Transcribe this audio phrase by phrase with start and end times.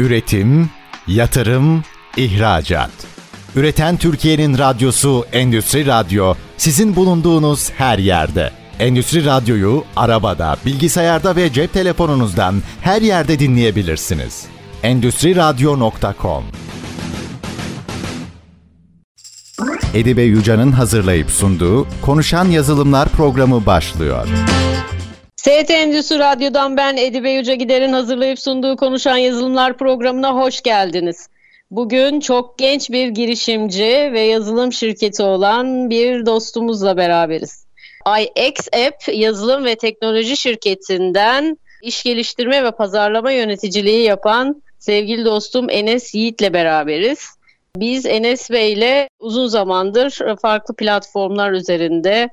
[0.00, 0.70] Üretim,
[1.06, 1.84] yatırım,
[2.16, 2.90] ihracat.
[3.56, 8.50] Üreten Türkiye'nin radyosu Endüstri Radyo sizin bulunduğunuz her yerde.
[8.78, 14.44] Endüstri Radyo'yu arabada, bilgisayarda ve cep telefonunuzdan her yerde dinleyebilirsiniz.
[14.82, 16.44] Endüstri Radyo.com
[19.94, 24.28] Edibe Yuca'nın hazırlayıp sunduğu Konuşan Yazılımlar programı başlıyor.
[25.40, 31.28] ST Endüstri Radyo'dan ben Edibe Yüce Gider'in hazırlayıp sunduğu Konuşan Yazılımlar programına hoş geldiniz.
[31.70, 37.64] Bugün çok genç bir girişimci ve yazılım şirketi olan bir dostumuzla beraberiz.
[38.20, 46.14] iX App yazılım ve teknoloji şirketinden iş geliştirme ve pazarlama yöneticiliği yapan sevgili dostum Enes
[46.14, 47.28] Yiğit'le beraberiz.
[47.76, 52.28] Biz Enes Bey ile uzun zamandır farklı platformlar üzerinde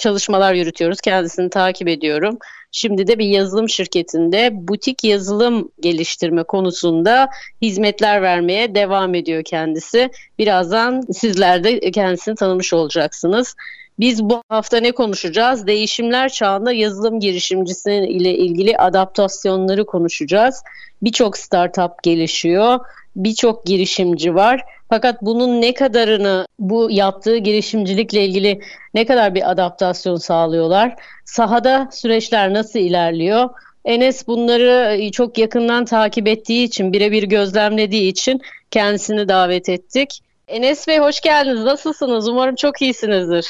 [0.00, 1.00] çalışmalar yürütüyoruz.
[1.00, 2.38] Kendisini takip ediyorum.
[2.72, 7.28] Şimdi de bir yazılım şirketinde butik yazılım geliştirme konusunda
[7.62, 10.10] hizmetler vermeye devam ediyor kendisi.
[10.38, 13.56] Birazdan sizler de kendisini tanımış olacaksınız.
[14.00, 15.66] Biz bu hafta ne konuşacağız?
[15.66, 20.62] Değişimler çağında yazılım girişimcisi ile ilgili adaptasyonları konuşacağız.
[21.02, 22.80] Birçok startup gelişiyor,
[23.16, 24.64] birçok girişimci var.
[24.90, 28.60] Fakat bunun ne kadarını bu yaptığı girişimcilikle ilgili
[28.94, 30.94] ne kadar bir adaptasyon sağlıyorlar?
[31.24, 33.50] Sahada süreçler nasıl ilerliyor?
[33.84, 40.20] Enes bunları çok yakından takip ettiği için, birebir gözlemlediği için kendisini davet ettik.
[40.48, 41.64] Enes Bey hoş geldiniz.
[41.64, 42.28] Nasılsınız?
[42.28, 43.46] Umarım çok iyisinizdir.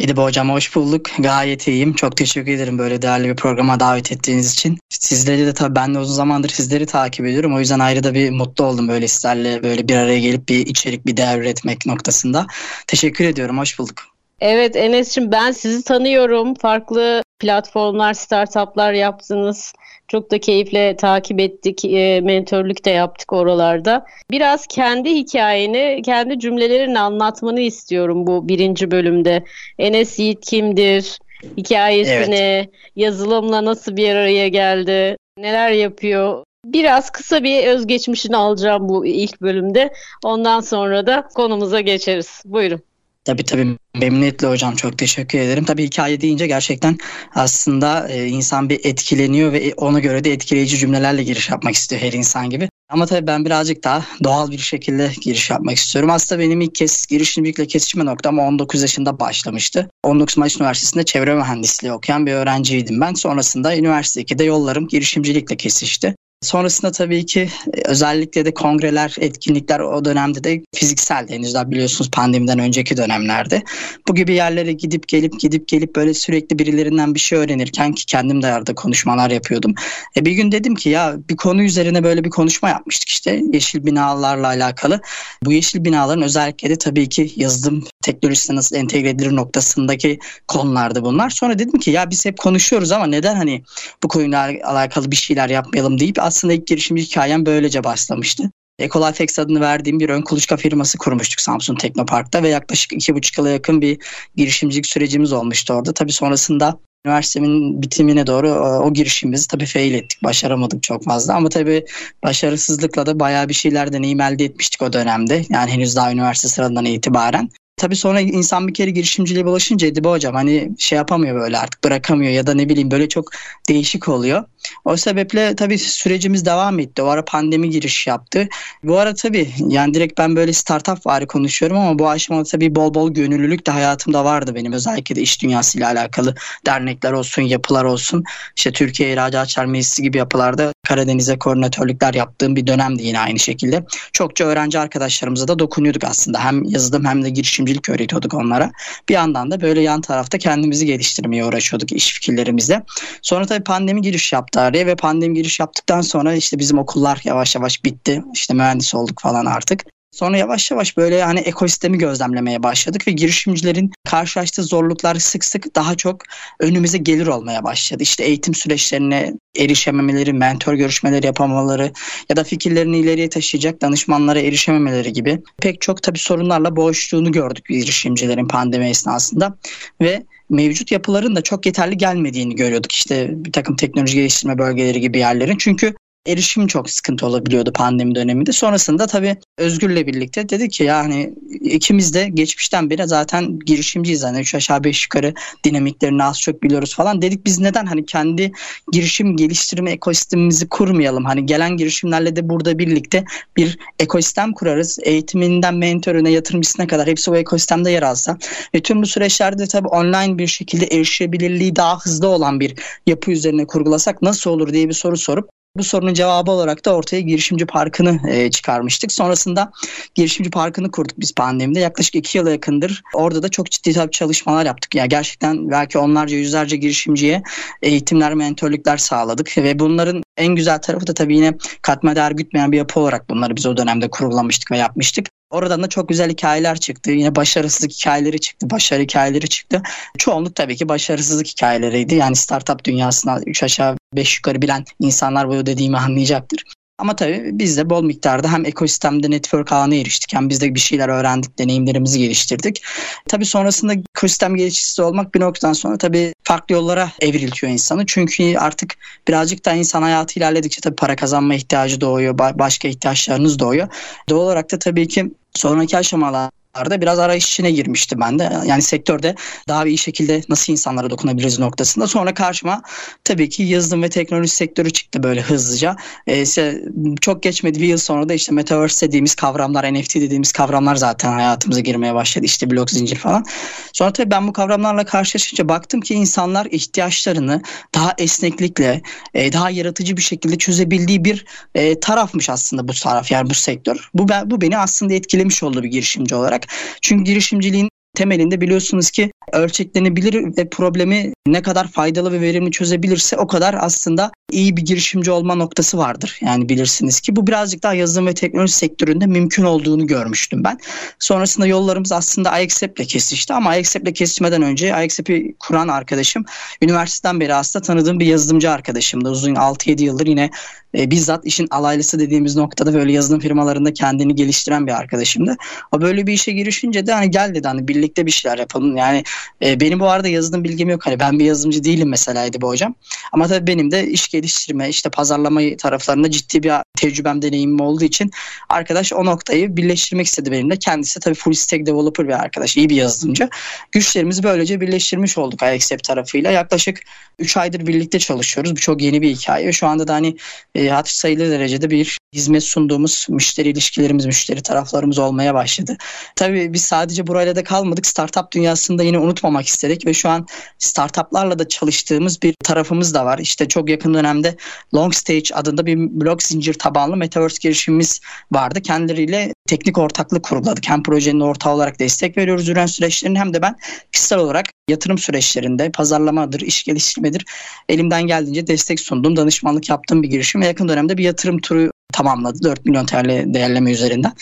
[0.00, 1.10] Edibe Hocam hoş bulduk.
[1.18, 1.92] Gayet iyiyim.
[1.92, 4.78] Çok teşekkür ederim böyle değerli bir programa davet ettiğiniz için.
[4.88, 7.54] Sizleri de tabii ben de uzun zamandır sizleri takip ediyorum.
[7.54, 11.06] O yüzden ayrı da bir mutlu oldum böyle sizlerle böyle bir araya gelip bir içerik,
[11.06, 12.46] bir değer üretmek noktasında.
[12.86, 13.58] Teşekkür ediyorum.
[13.58, 14.02] Hoş bulduk.
[14.40, 16.54] Evet Enes'cim ben sizi tanıyorum.
[16.54, 19.72] Farklı platformlar, startuplar yaptınız.
[20.08, 24.06] Çok da keyifle takip ettik, e, mentörlük de yaptık oralarda.
[24.30, 29.44] Biraz kendi hikayeni, kendi cümlelerini anlatmanı istiyorum bu birinci bölümde.
[29.78, 31.18] Enes Yiğit kimdir?
[31.56, 32.68] Hikayesi evet.
[32.96, 35.16] Yazılımla nasıl bir araya geldi?
[35.38, 36.44] Neler yapıyor?
[36.64, 39.92] Biraz kısa bir özgeçmişini alacağım bu ilk bölümde.
[40.24, 42.42] Ondan sonra da konumuza geçeriz.
[42.44, 42.82] Buyurun.
[43.30, 45.64] Tabii tabii memnuniyetle hocam çok teşekkür ederim.
[45.64, 46.98] Tabii hikaye deyince gerçekten
[47.34, 52.12] aslında e, insan bir etkileniyor ve ona göre de etkileyici cümlelerle giriş yapmak istiyor her
[52.12, 52.68] insan gibi.
[52.88, 56.10] Ama tabii ben birazcık daha doğal bir şekilde giriş yapmak istiyorum.
[56.10, 59.90] Aslında benim ilk kez girişimcilikle kesişme noktam 19 yaşında başlamıştı.
[60.04, 63.14] 19 Mayıs Üniversitesi'nde çevre mühendisliği okuyan bir öğrenciydim ben.
[63.14, 66.14] Sonrasında üniversite 2'de yollarım girişimcilikle kesişti.
[66.42, 71.32] Sonrasında tabii ki e, özellikle de kongreler, etkinlikler o dönemde de fizikseldi.
[71.32, 73.62] Henüz daha biliyorsunuz pandemiden önceki dönemlerde.
[74.08, 78.42] Bu gibi yerlere gidip gelip gidip gelip böyle sürekli birilerinden bir şey öğrenirken ki kendim
[78.42, 79.74] de arada konuşmalar yapıyordum.
[80.16, 83.86] E bir gün dedim ki ya bir konu üzerine böyle bir konuşma yapmıştık işte yeşil
[83.86, 85.00] binalarla alakalı.
[85.44, 90.18] Bu yeşil binaların özellikle de tabii ki yazılım teknolojisine nasıl entegre edilir noktasındaki
[90.48, 91.30] konulardı bunlar.
[91.30, 93.62] Sonra dedim ki ya biz hep konuşuyoruz ama neden hani
[94.02, 98.50] bu konuyla alakalı bir şeyler yapmayalım deyip aslında ilk girişimci hikayem böylece başlamıştı.
[98.78, 103.50] Ecolifex adını verdiğim bir ön kuluçka firması kurmuştuk Samsun Teknopark'ta ve yaklaşık iki buçuk yıla
[103.50, 103.98] yakın bir
[104.36, 105.94] girişimcilik sürecimiz olmuştu orada.
[105.94, 110.24] Tabii sonrasında üniversitemin bitimine doğru e, o girişimimizi tabii fail ettik.
[110.24, 111.84] Başaramadık çok fazla ama tabii
[112.22, 115.44] başarısızlıkla da bayağı bir şeyler deneyim elde etmiştik o dönemde.
[115.48, 117.50] Yani henüz daha üniversite sıralarından itibaren.
[117.80, 122.32] Tabii sonra insan bir kere girişimciliğe bulaşınca Edibe hocam hani şey yapamıyor böyle artık bırakamıyor
[122.32, 123.30] ya da ne bileyim böyle çok
[123.68, 124.44] değişik oluyor.
[124.84, 127.02] O sebeple tabii sürecimiz devam etti.
[127.02, 128.48] O ara pandemi giriş yaptı.
[128.82, 132.94] Bu ara tabii yani direkt ben böyle startup vari konuşuyorum ama bu aşamada tabii bol
[132.94, 134.72] bol gönüllülük de hayatımda vardı benim.
[134.72, 136.34] Özellikle de iş dünyasıyla alakalı
[136.66, 138.24] dernekler olsun, yapılar olsun.
[138.56, 143.84] İşte Türkiye İhracatçılar Meclisi gibi yapılarda Karadeniz'e koordinatörlükler yaptığım bir dönemdi yine aynı şekilde.
[144.12, 146.44] Çokça öğrenci arkadaşlarımıza da dokunuyorduk aslında.
[146.44, 148.70] Hem yazılım hem de girişimcilik öğretiyorduk onlara.
[149.08, 152.82] Bir yandan da böyle yan tarafta kendimizi geliştirmeye uğraşıyorduk iş fikirlerimizle.
[153.22, 157.54] Sonra tabii pandemi giriş yaptı araya ve pandemi giriş yaptıktan sonra işte bizim okullar yavaş
[157.54, 158.22] yavaş bitti.
[158.34, 159.84] İşte mühendis olduk falan artık.
[160.10, 165.94] Sonra yavaş yavaş böyle hani ekosistemi gözlemlemeye başladık ve girişimcilerin karşılaştığı zorluklar sık sık daha
[165.94, 166.22] çok
[166.60, 168.02] önümüze gelir olmaya başladı.
[168.02, 171.92] İşte eğitim süreçlerine erişememeleri, mentor görüşmeleri yapamaları
[172.28, 178.48] ya da fikirlerini ileriye taşıyacak danışmanlara erişememeleri gibi pek çok tabii sorunlarla boğuştuğunu gördük girişimcilerin
[178.48, 179.58] pandemi esnasında
[180.00, 182.92] ve mevcut yapıların da çok yeterli gelmediğini görüyorduk.
[182.92, 185.56] İşte bir takım teknoloji geliştirme bölgeleri gibi yerlerin.
[185.58, 185.94] Çünkü
[186.26, 188.52] erişim çok sıkıntı olabiliyordu pandemi döneminde.
[188.52, 194.24] Sonrasında tabii Özgür'le birlikte dedi ki yani ikimiz de geçmişten beri zaten girişimciyiz.
[194.24, 195.34] Hani 3 aşağı 5 yukarı
[195.64, 197.22] dinamiklerini az çok biliyoruz falan.
[197.22, 198.52] Dedik biz neden hani kendi
[198.92, 201.24] girişim geliştirme ekosistemimizi kurmayalım?
[201.24, 203.24] Hani gelen girişimlerle de burada birlikte
[203.56, 204.98] bir ekosistem kurarız.
[205.02, 208.38] Eğitiminden mentoruna, yatırımcısına kadar hepsi o ekosistemde yer alsa.
[208.74, 212.74] Ve tüm bu süreçlerde tabii online bir şekilde erişebilirliği daha hızlı olan bir
[213.06, 217.20] yapı üzerine kurgulasak nasıl olur diye bir soru sorup bu sorunun cevabı olarak da ortaya
[217.20, 219.12] girişimci parkını e, çıkarmıştık.
[219.12, 219.72] Sonrasında
[220.14, 221.80] girişimci parkını kurduk biz pandemide.
[221.80, 223.02] Yaklaşık iki yıla yakındır.
[223.14, 224.94] Orada da çok ciddi tabii çalışmalar yaptık.
[224.94, 227.42] Ya yani gerçekten belki onlarca yüzlerce girişimciye
[227.82, 232.78] eğitimler, mentorluklar sağladık ve bunların en güzel tarafı da tabii yine katma değer gütmeyen bir
[232.78, 235.26] yapı olarak bunları biz o dönemde kurgulamıştık ve yapmıştık.
[235.50, 237.10] Oradan da çok güzel hikayeler çıktı.
[237.10, 239.82] Yine başarısızlık hikayeleri çıktı, başarı hikayeleri çıktı.
[240.18, 242.14] Çoğunluk tabii ki başarısızlık hikayeleriydi.
[242.14, 246.64] Yani startup dünyasına 3 aşağı 5 yukarı bilen insanlar bu dediğimi anlayacaktır.
[247.00, 250.80] Ama tabii biz de bol miktarda hem ekosistemde network ağına eriştik hem biz de bir
[250.80, 252.82] şeyler öğrendik, deneyimlerimizi geliştirdik.
[253.28, 258.06] Tabii sonrasında ekosistem geliştiricisi olmak bir noktadan sonra tabii farklı yollara evriltiyor insanı.
[258.06, 258.94] Çünkü artık
[259.28, 263.88] birazcık da insan hayatı ilerledikçe tabii para kazanma ihtiyacı doğuyor, başka ihtiyaçlarınız doğuyor.
[264.28, 268.52] Doğal olarak da tabii ki sonraki aşamalar da biraz arayış içine girmişti ben de.
[268.66, 269.34] Yani sektörde
[269.68, 272.06] daha iyi şekilde nasıl insanlara dokunabiliriz noktasında.
[272.06, 272.82] Sonra karşıma
[273.24, 275.96] tabii ki yazılım ve teknoloji sektörü çıktı böyle hızlıca.
[276.26, 276.82] Ee, işte
[277.20, 281.80] çok geçmedi bir yıl sonra da işte Metaverse dediğimiz kavramlar, NFT dediğimiz kavramlar zaten hayatımıza
[281.80, 282.44] girmeye başladı.
[282.44, 283.44] İşte blok zincir falan.
[283.92, 287.62] Sonra tabii ben bu kavramlarla karşılaşınca baktım ki insanlar ihtiyaçlarını
[287.94, 289.02] daha esneklikle,
[289.34, 291.44] e, daha yaratıcı bir şekilde çözebildiği bir
[291.74, 294.10] e, tarafmış aslında bu taraf yani bu sektör.
[294.14, 296.98] Bu, bu beni aslında etkilemiş oldu bir girişimci olarak olarak.
[297.02, 303.46] Çünkü girişimciliğin temelinde biliyorsunuz ki ölçeklenebilir ve problemi ne kadar faydalı ve verimli çözebilirse o
[303.46, 306.38] kadar aslında iyi bir girişimci olma noktası vardır.
[306.40, 310.78] Yani bilirsiniz ki bu birazcık daha yazılım ve teknoloji sektöründe mümkün olduğunu görmüştüm ben.
[311.18, 316.44] Sonrasında yollarımız aslında iAccept'le kesişti ama iAccept'le kesişmeden önce iAccept'i kuran arkadaşım
[316.82, 319.30] üniversiteden beri aslında tanıdığım bir yazılımcı arkadaşımdı.
[319.30, 320.50] Uzun 6-7 yıldır yine
[320.98, 325.56] e, bizzat işin alaylısı dediğimiz noktada böyle yazılım firmalarında kendini geliştiren bir arkadaşımdı.
[325.92, 328.96] O böyle bir işe girişince de hani gel dedi hani birlikte bir şeyler yapalım.
[328.96, 329.24] Yani
[329.62, 331.06] e, benim bu arada yazılım bilgim yok.
[331.06, 332.94] Hani ben bir yazılımcı değilim mesela bu hocam.
[333.32, 338.30] Ama tabii benim de iş geliştirme, işte pazarlama taraflarında ciddi bir tecrübem, deneyimim olduğu için
[338.68, 340.76] arkadaş o noktayı birleştirmek istedi benimle.
[340.76, 343.48] Kendisi tabii full stack developer bir arkadaş, iyi bir yazılımcı.
[343.92, 346.50] Güçlerimizi böylece birleştirmiş olduk iAccept tarafıyla.
[346.50, 347.00] Yaklaşık
[347.38, 348.72] 3 aydır birlikte çalışıyoruz.
[348.72, 349.72] Bu çok yeni bir hikaye.
[349.72, 350.36] Şu anda da hani
[350.80, 355.96] e, hatır sayılı derecede bir hizmet sunduğumuz müşteri ilişkilerimiz, müşteri taraflarımız olmaya başladı.
[356.36, 358.06] Tabii biz sadece burayla da kalmadık.
[358.06, 360.46] Startup dünyasında yine unutmamak istedik ve şu an
[360.78, 363.38] startuplarla da çalıştığımız bir tarafımız da var.
[363.38, 364.56] İşte çok yakın dönemde
[364.94, 368.20] Long Stage adında bir blok zincir tabanlı Metaverse girişimimiz
[368.52, 368.82] vardı.
[368.82, 370.88] Kendileriyle teknik ortaklık kurguladık.
[370.88, 373.76] Hem projenin ortağı olarak destek veriyoruz ürün süreçlerini hem de ben
[374.12, 377.46] kişisel olarak yatırım süreçlerinde pazarlamadır, iş geliştirmedir
[377.88, 379.36] elimden geldiğince destek sundum.
[379.36, 383.92] Danışmanlık yaptığım bir girişim ve yakın dönemde bir yatırım turu tamamladı 4 milyon TL değerleme
[383.92, 384.32] üzerinden.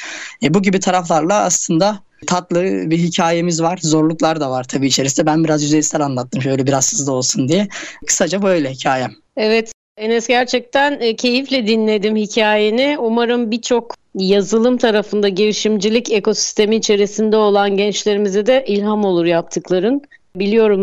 [0.43, 3.79] E, bu gibi taraflarla aslında tatlı bir hikayemiz var.
[3.83, 5.27] Zorluklar da var tabii içerisinde.
[5.27, 7.69] Ben biraz yüzeysel anlattım şöyle biraz hızlı olsun diye.
[8.07, 9.13] Kısaca böyle hikayem.
[9.37, 12.97] Evet Enes gerçekten e, keyifle dinledim hikayeni.
[12.99, 20.03] Umarım birçok yazılım tarafında girişimcilik ekosistemi içerisinde olan gençlerimize de ilham olur yaptıkların.
[20.39, 20.81] Biliyorum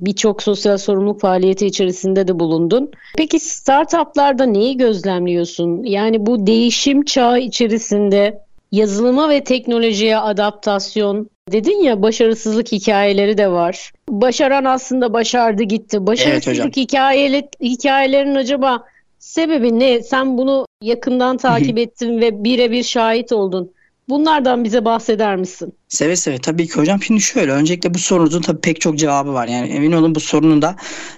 [0.00, 2.90] birçok sosyal sorumluluk faaliyeti içerisinde de bulundun.
[3.16, 5.82] Peki startuplarda neyi gözlemliyorsun?
[5.84, 8.38] Yani bu değişim çağı içerisinde
[8.72, 13.92] yazılıma ve teknolojiye adaptasyon dedin ya başarısızlık hikayeleri de var.
[14.08, 16.06] Başaran aslında başardı gitti.
[16.06, 18.84] Başarısızlık evet hikayeli, hikayelerin acaba
[19.18, 20.02] sebebi ne?
[20.02, 23.72] Sen bunu yakından takip ettin ve birebir şahit oldun.
[24.08, 25.72] Bunlardan bize bahseder misin?
[25.88, 27.02] Seve seve tabii ki hocam.
[27.02, 29.48] Şimdi şöyle öncelikle bu sorunuzun tabii pek çok cevabı var.
[29.48, 30.76] Yani emin olun bu sorunun da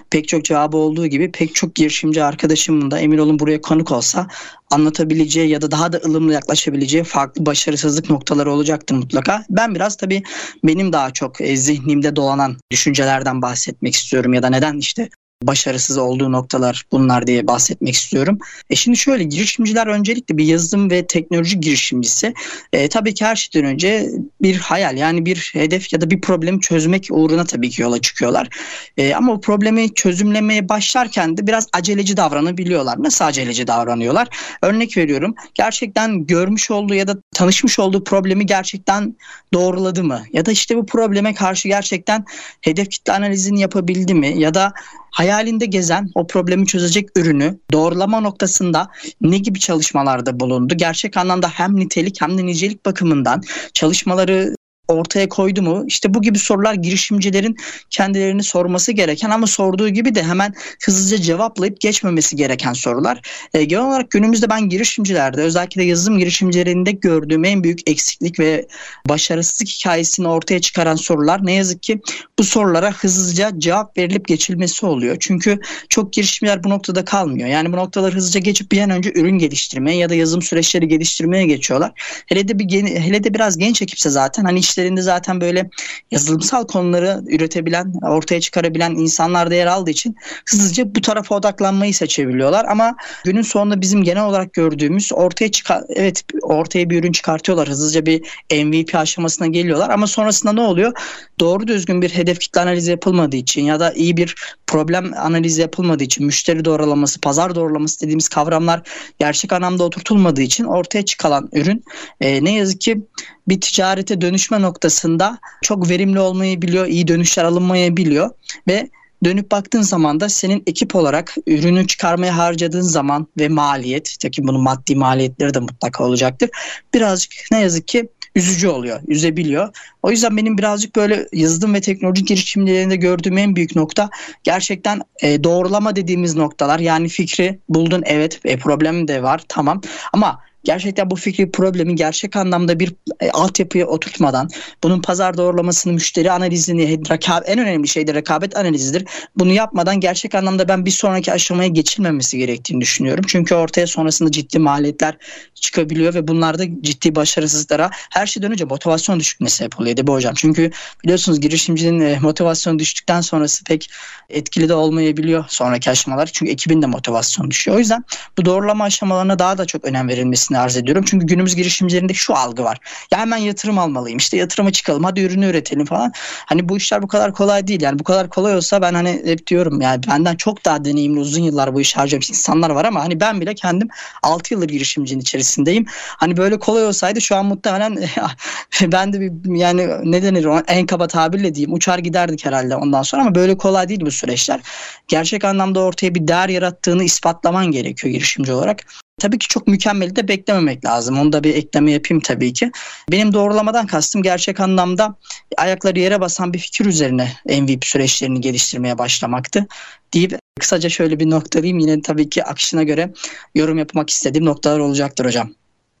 [0.09, 4.27] pek çok cevabı olduğu gibi pek çok girişimci arkadaşımın da emin olun buraya konuk olsa
[4.71, 9.45] anlatabileceği ya da daha da ılımlı yaklaşabileceği farklı başarısızlık noktaları olacaktır mutlaka.
[9.49, 10.23] Ben biraz tabii
[10.63, 15.09] benim daha çok e, zihnimde dolanan düşüncelerden bahsetmek istiyorum ya da neden işte
[15.41, 18.39] başarısız olduğu noktalar bunlar diye bahsetmek istiyorum.
[18.69, 22.33] E şimdi şöyle girişimciler öncelikle bir yazılım ve teknoloji girişimcisi
[22.73, 24.09] e, tabii ki her şeyden önce
[24.41, 28.49] bir hayal yani bir hedef ya da bir problemi çözmek uğruna tabii ki yola çıkıyorlar.
[28.97, 33.03] E, ama o problemi çözümlemeye başlarken de biraz aceleci davranabiliyorlar.
[33.03, 34.27] Nasıl aceleci davranıyorlar?
[34.61, 39.15] Örnek veriyorum gerçekten görmüş olduğu ya da tanışmış olduğu problemi gerçekten
[39.53, 40.21] doğruladı mı?
[40.33, 42.25] Ya da işte bu probleme karşı gerçekten
[42.61, 44.39] hedef kitle analizini yapabildi mi?
[44.39, 44.73] Ya da
[45.11, 48.87] hayalinde gezen o problemi çözecek ürünü doğrulama noktasında
[49.21, 50.73] ne gibi çalışmalarda bulundu?
[50.77, 53.41] Gerçek anlamda hem nitelik hem de nicelik bakımından
[53.73, 54.55] çalışmaları
[54.93, 55.83] ortaya koydu mu?
[55.87, 57.57] İşte bu gibi sorular girişimcilerin
[57.89, 60.53] kendilerini sorması gereken ama sorduğu gibi de hemen
[60.85, 63.21] hızlıca cevaplayıp geçmemesi gereken sorular.
[63.53, 68.67] E, genel olarak günümüzde ben girişimcilerde özellikle yazılım girişimcilerinde gördüğüm en büyük eksiklik ve
[69.09, 72.01] başarısızlık hikayesini ortaya çıkaran sorular ne yazık ki
[72.39, 75.17] bu sorulara hızlıca cevap verilip geçilmesi oluyor.
[75.19, 77.47] Çünkü çok girişimciler bu noktada kalmıyor.
[77.47, 81.45] Yani bu noktaları hızlıca geçip bir an önce ürün geliştirmeye ya da yazılım süreçleri geliştirmeye
[81.45, 81.91] geçiyorlar.
[82.27, 85.69] Hele de bir hele de biraz genç ekipse zaten hani işte işlerinde zaten böyle
[86.11, 90.15] yazılımsal konuları üretebilen, ortaya çıkarabilen insanlar da yer aldığı için
[90.49, 92.65] hızlıca bu tarafa odaklanmayı seçebiliyorlar.
[92.65, 92.95] Ama
[93.25, 97.69] günün sonunda bizim genel olarak gördüğümüz ortaya çıkar evet ortaya bir ürün çıkartıyorlar.
[97.69, 98.21] Hızlıca bir
[98.51, 100.93] MVP aşamasına geliyorlar ama sonrasında ne oluyor?
[101.39, 104.35] Doğru düzgün bir hedef kitle analizi yapılmadığı için ya da iyi bir
[104.67, 108.81] problem analizi yapılmadığı için müşteri doğrulaması, pazar doğrulaması dediğimiz kavramlar
[109.19, 111.83] gerçek anlamda oturtulmadığı için ortaya çıkan ürün
[112.21, 113.01] e, ne yazık ki
[113.47, 118.29] bir ticarete dönüşme noktasında çok verimli olmayı biliyor, iyi dönüşler alınmayabiliyor
[118.67, 118.89] ve
[119.25, 124.61] dönüp baktığın zaman da senin ekip olarak ürünü çıkarmaya harcadığın zaman ve maliyet, ki bunun
[124.61, 126.49] maddi maliyetleri de mutlaka olacaktır.
[126.93, 129.69] Birazcık ne yazık ki üzücü oluyor, üzebiliyor.
[130.03, 134.09] O yüzden benim birazcık böyle yazılım ve teknoloji girişimlerinde gördüğüm en büyük nokta
[134.43, 136.79] gerçekten e, doğrulama dediğimiz noktalar.
[136.79, 139.81] Yani fikri buldun evet e, problem de var tamam
[140.13, 144.49] ama gerçekten bu fikri problemin gerçek anlamda bir e, altyapıya oturtmadan
[144.83, 149.05] bunun pazar doğrulamasını, müşteri analizini, rekabet, en önemli şey de rekabet analizidir.
[149.35, 153.23] Bunu yapmadan gerçek anlamda ben bir sonraki aşamaya geçilmemesi gerektiğini düşünüyorum.
[153.27, 155.17] Çünkü ortaya sonrasında ciddi maliyetler
[155.55, 160.33] çıkabiliyor ve bunlarda ciddi başarısızlara her şeyden önce motivasyon düşüklüğüne sebep oluyor bu hocam.
[160.37, 160.71] Çünkü
[161.03, 163.89] biliyorsunuz girişimcinin e, motivasyon düştükten sonrası pek
[164.29, 166.29] etkili de olmayabiliyor sonraki aşamalar.
[166.33, 167.77] Çünkü ekibin de motivasyon düşüyor.
[167.77, 168.03] O yüzden
[168.37, 171.03] bu doğrulama aşamalarına daha da çok önem verilmesi önemlisini arz ediyorum.
[171.07, 172.77] Çünkü günümüz girişimcilerinde şu algı var.
[173.11, 174.17] Ya hemen yatırım almalıyım.
[174.17, 175.03] İşte yatırıma çıkalım.
[175.03, 176.11] Hadi ürünü üretelim falan.
[176.45, 177.81] Hani bu işler bu kadar kolay değil.
[177.81, 181.43] Yani bu kadar kolay olsa ben hani hep diyorum yani benden çok daha deneyimli uzun
[181.43, 183.87] yıllar bu işi harcamış insanlar var ama hani ben bile kendim
[184.23, 185.85] 6 yıldır girişimcinin içerisindeyim.
[186.17, 187.97] Hani böyle kolay olsaydı şu an muhtemelen
[188.81, 193.21] ben de bir yani ne denir en kaba tabirle diyeyim uçar giderdik herhalde ondan sonra
[193.21, 194.59] ama böyle kolay değil bu süreçler.
[195.07, 198.85] Gerçek anlamda ortaya bir değer yarattığını ispatlaman gerekiyor girişimci olarak.
[199.21, 201.19] Tabii ki çok mükemmeli de beklememek lazım.
[201.19, 202.71] Onu da bir ekleme yapayım tabii ki.
[203.11, 205.15] Benim doğrulamadan kastım gerçek anlamda
[205.57, 209.67] ayakları yere basan bir fikir üzerine MVP süreçlerini geliştirmeye başlamaktı.
[210.13, 211.79] Deyip kısaca şöyle bir noktalayayım.
[211.79, 213.13] Yine tabii ki akışına göre
[213.55, 215.51] yorum yapmak istediğim noktalar olacaktır hocam.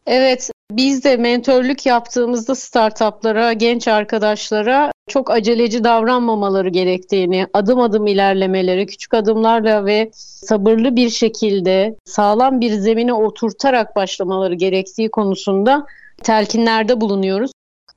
[0.07, 8.85] Evet, biz de mentörlük yaptığımızda startuplara, genç arkadaşlara çok aceleci davranmamaları gerektiğini, adım adım ilerlemeleri,
[8.85, 15.85] küçük adımlarla ve sabırlı bir şekilde sağlam bir zemine oturtarak başlamaları gerektiği konusunda
[16.23, 17.51] telkinlerde bulunuyoruz.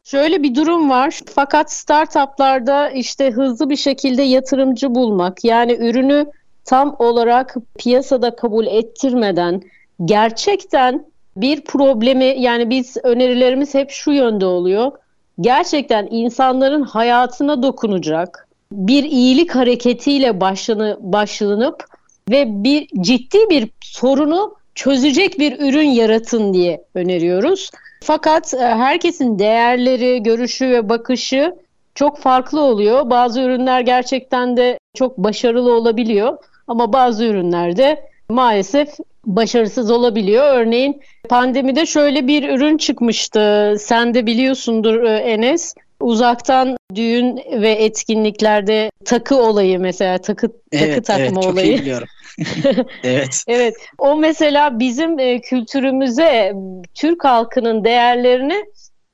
[0.05, 1.21] Şöyle bir durum var.
[1.35, 6.27] Fakat startuplarda işte hızlı bir şekilde yatırımcı bulmak, yani ürünü
[6.65, 9.63] tam olarak piyasada kabul ettirmeden
[10.05, 14.93] gerçekten bir problemi yani biz önerilerimiz hep şu yönde oluyor.
[15.41, 21.85] Gerçekten insanların hayatına dokunacak bir iyilik hareketiyle başlanı, başlanıp
[22.31, 27.71] ve bir ciddi bir sorunu çözecek bir ürün yaratın diye öneriyoruz.
[28.03, 31.55] Fakat e, herkesin değerleri, görüşü ve bakışı
[31.95, 33.11] çok farklı oluyor.
[33.11, 36.39] Bazı ürünler gerçekten de çok başarılı olabiliyor
[36.69, 38.89] ama bazı ürünlerde maalesef
[39.27, 40.45] başarısız olabiliyor.
[40.55, 43.75] Örneğin pandemide şöyle bir ürün çıkmıştı.
[43.79, 45.75] Sen de biliyorsundur e, Enes.
[46.01, 51.67] Uzaktan düğün ve etkinliklerde takı olayı mesela takı evet, takı takma evet, çok olayı.
[51.67, 52.09] Iyi biliyorum.
[53.05, 53.45] evet.
[53.47, 53.75] Evet.
[53.99, 56.53] O mesela bizim e, kültürümüze,
[56.95, 58.65] Türk halkının değerlerine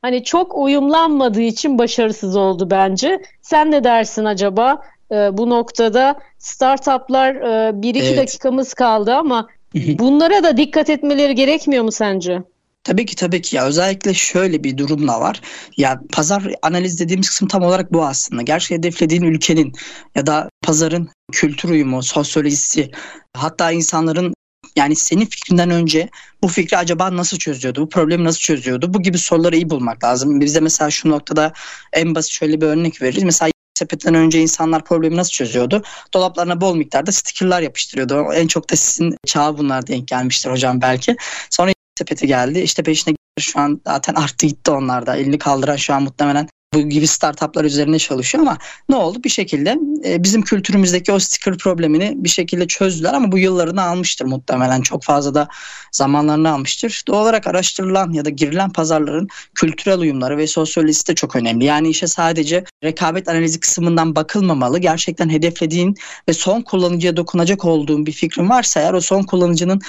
[0.02, 3.22] hani çok uyumlanmadığı için başarısız oldu bence.
[3.42, 4.82] Sen ne dersin acaba?
[5.12, 7.42] E, bu noktada startuplar
[7.82, 8.18] bir iki evet.
[8.18, 9.48] dakikamız kaldı ama
[9.98, 12.42] bunlara da dikkat etmeleri gerekmiyor mu sence?
[12.84, 15.40] Tabii ki tabii ki ya özellikle şöyle bir durumla var.
[15.76, 18.42] Ya pazar analiz dediğimiz kısım tam olarak bu aslında.
[18.42, 19.72] Gerçi hedeflediğin ülkenin
[20.14, 22.90] ya da pazarın kültür uyumu, sosyolojisi
[23.36, 24.34] hatta insanların
[24.76, 26.08] yani senin fikrinden önce
[26.42, 27.82] bu fikri acaba nasıl çözüyordu?
[27.82, 28.94] Bu problemi nasıl çözüyordu?
[28.94, 30.40] Bu gibi soruları iyi bulmak lazım.
[30.40, 31.52] Bizde mesela şu noktada
[31.92, 33.22] en basit şöyle bir örnek veririz.
[33.22, 35.82] Mesela sepetten önce insanlar problemi nasıl çözüyordu?
[36.14, 38.32] Dolaplarına bol miktarda stickerlar yapıştırıyordu.
[38.34, 41.16] En çok da sizin çağı bunlar denk gelmiştir hocam belki.
[41.50, 42.60] Sonra sepeti geldi.
[42.60, 45.16] İşte peşine şu an zaten arttı gitti onlarda.
[45.16, 48.58] Elini kaldıran şu an muhtemelen bu gibi startuplar üzerine çalışıyor ama
[48.88, 49.24] ne oldu?
[49.24, 54.24] Bir şekilde e, bizim kültürümüzdeki o sticker problemini bir şekilde çözdüler ama bu yıllarını almıştır
[54.24, 54.80] muhtemelen.
[54.80, 55.48] Çok fazla da
[55.92, 57.02] zamanlarını almıştır.
[57.08, 61.64] Doğal olarak araştırılan ya da girilen pazarların kültürel uyumları ve sosyolojisi de çok önemli.
[61.64, 64.78] Yani işe sadece rekabet analizi kısmından bakılmamalı.
[64.78, 65.94] Gerçekten hedeflediğin
[66.28, 69.80] ve son kullanıcıya dokunacak olduğun bir fikrin varsa eğer o son kullanıcının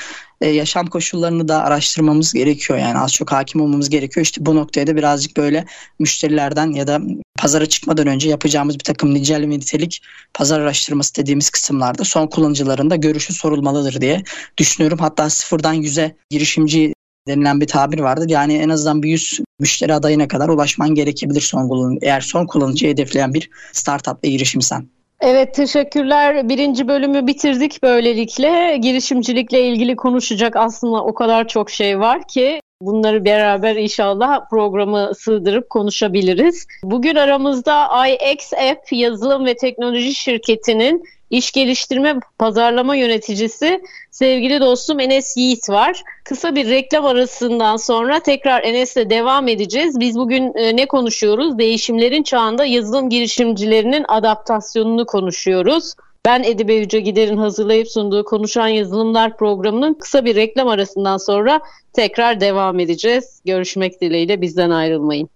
[0.41, 2.79] e, yaşam koşullarını da araştırmamız gerekiyor.
[2.79, 4.25] Yani az çok hakim olmamız gerekiyor.
[4.25, 5.65] İşte bu noktaya da birazcık böyle
[6.00, 7.01] müşterilerden ya da
[7.39, 10.01] pazara çıkmadan önce yapacağımız bir takım nicel ve nitelik
[10.33, 14.24] pazar araştırması dediğimiz kısımlarda son kullanıcıların da görüşü sorulmalıdır diye
[14.57, 15.00] düşünüyorum.
[15.00, 16.93] Hatta sıfırdan yüze girişimci
[17.27, 18.29] denilen bir tabir vardır.
[18.29, 22.00] Yani en azından bir 100 müşteri adayına kadar ulaşman gerekebilir son kullanıcı.
[22.01, 24.88] Eğer son kullanıcıyı hedefleyen bir startup ve girişimsen.
[25.21, 26.49] Evet teşekkürler.
[26.49, 28.77] Birinci bölümü bitirdik böylelikle.
[28.77, 35.69] Girişimcilikle ilgili konuşacak aslında o kadar çok şey var ki bunları beraber inşallah programı sığdırıp
[35.69, 36.67] konuşabiliriz.
[36.83, 45.38] Bugün aramızda IX App yazılım ve teknoloji şirketinin İş geliştirme pazarlama yöneticisi sevgili dostum Enes
[45.38, 46.03] Yiğit var.
[46.23, 50.00] Kısa bir reklam arasından sonra tekrar Enes'le devam edeceğiz.
[50.00, 51.57] Biz bugün e, ne konuşuyoruz?
[51.57, 55.93] Değişimlerin çağında yazılım girişimcilerinin adaptasyonunu konuşuyoruz.
[56.25, 61.61] Ben Edibe Yüce Gider'in hazırlayıp sunduğu Konuşan Yazılımlar programının kısa bir reklam arasından sonra
[61.93, 63.41] tekrar devam edeceğiz.
[63.45, 65.29] Görüşmek dileğiyle bizden ayrılmayın.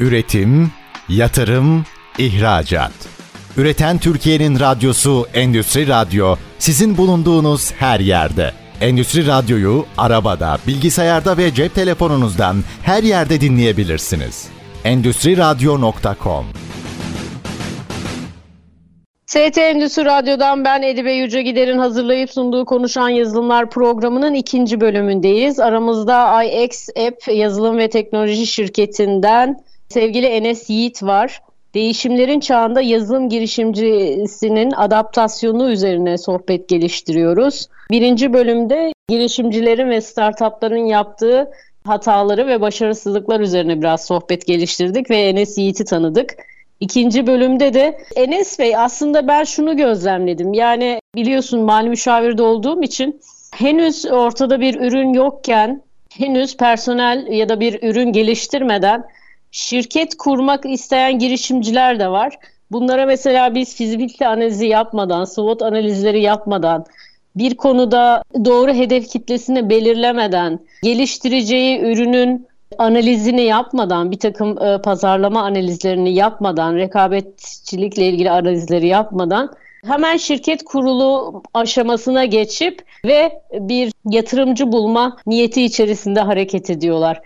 [0.00, 0.70] Üretim,
[1.08, 1.84] yatırım,
[2.18, 3.13] ihracat.
[3.56, 8.52] Üreten Türkiye'nin radyosu Endüstri Radyo sizin bulunduğunuz her yerde.
[8.80, 14.48] Endüstri Radyo'yu arabada, bilgisayarda ve cep telefonunuzdan her yerde dinleyebilirsiniz.
[14.84, 16.44] Endüstri Radyo.com
[19.26, 25.60] ST Endüstri Radyo'dan ben Edibe Yüce Gider'in hazırlayıp sunduğu Konuşan Yazılımlar programının ikinci bölümündeyiz.
[25.60, 31.40] Aramızda iX App yazılım ve teknoloji şirketinden sevgili Enes Yiğit var.
[31.74, 37.68] Değişimlerin çağında yazılım girişimcisinin adaptasyonu üzerine sohbet geliştiriyoruz.
[37.90, 41.50] Birinci bölümde girişimcilerin ve startupların yaptığı
[41.86, 46.34] hataları ve başarısızlıklar üzerine biraz sohbet geliştirdik ve Enes Yiğit'i tanıdık.
[46.80, 50.52] İkinci bölümde de Enes Bey aslında ben şunu gözlemledim.
[50.52, 53.20] Yani biliyorsun mali müşavirde olduğum için
[53.54, 55.82] henüz ortada bir ürün yokken
[56.18, 59.04] henüz personel ya da bir ürün geliştirmeden
[59.54, 62.38] şirket kurmak isteyen girişimciler de var.
[62.72, 66.84] Bunlara mesela biz fizibilite analizi yapmadan, SWOT analizleri yapmadan,
[67.36, 72.46] bir konuda doğru hedef kitlesini belirlemeden, geliştireceği ürünün
[72.78, 79.54] analizini yapmadan, bir takım e, pazarlama analizlerini yapmadan, rekabetçilikle ilgili analizleri yapmadan
[79.86, 87.20] hemen şirket kurulu aşamasına geçip ve bir yatırımcı bulma niyeti içerisinde hareket ediyorlar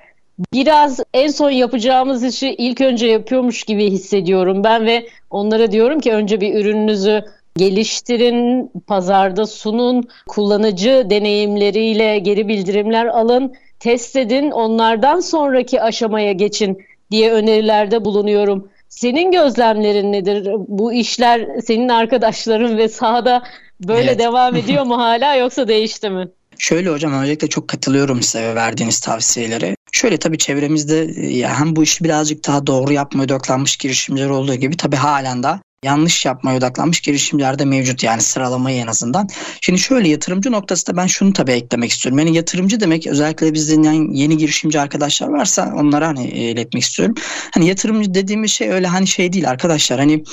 [0.53, 6.13] biraz en son yapacağımız işi ilk önce yapıyormuş gibi hissediyorum ben ve onlara diyorum ki
[6.13, 7.25] önce bir ürününüzü
[7.57, 16.79] geliştirin, pazarda sunun, kullanıcı deneyimleriyle geri bildirimler alın, test edin, onlardan sonraki aşamaya geçin
[17.11, 18.69] diye önerilerde bulunuyorum.
[18.89, 20.49] Senin gözlemlerin nedir?
[20.69, 23.43] Bu işler senin arkadaşların ve sahada
[23.81, 24.19] böyle evet.
[24.19, 26.29] devam ediyor mu hala yoksa değişti mi?
[26.59, 29.77] Şöyle hocam öncelikle çok katılıyorum size verdiğiniz tavsiyelere.
[29.93, 34.77] Şöyle tabii çevremizde ya hem bu işi birazcık daha doğru yapmaya odaklanmış girişimciler olduğu gibi
[34.77, 35.49] tabii halen de
[35.83, 39.29] yanlış yapmaya odaklanmış girişimciler de mevcut yani sıralamayı en azından.
[39.61, 42.19] Şimdi şöyle yatırımcı noktasında ben şunu tabii eklemek istiyorum.
[42.19, 47.15] Yani yatırımcı demek özellikle biz dinleyen yeni girişimci arkadaşlar varsa onlara hani iletmek istiyorum.
[47.55, 49.99] Hani yatırımcı dediğimiz şey öyle hani şey değil arkadaşlar.
[49.99, 50.25] Hani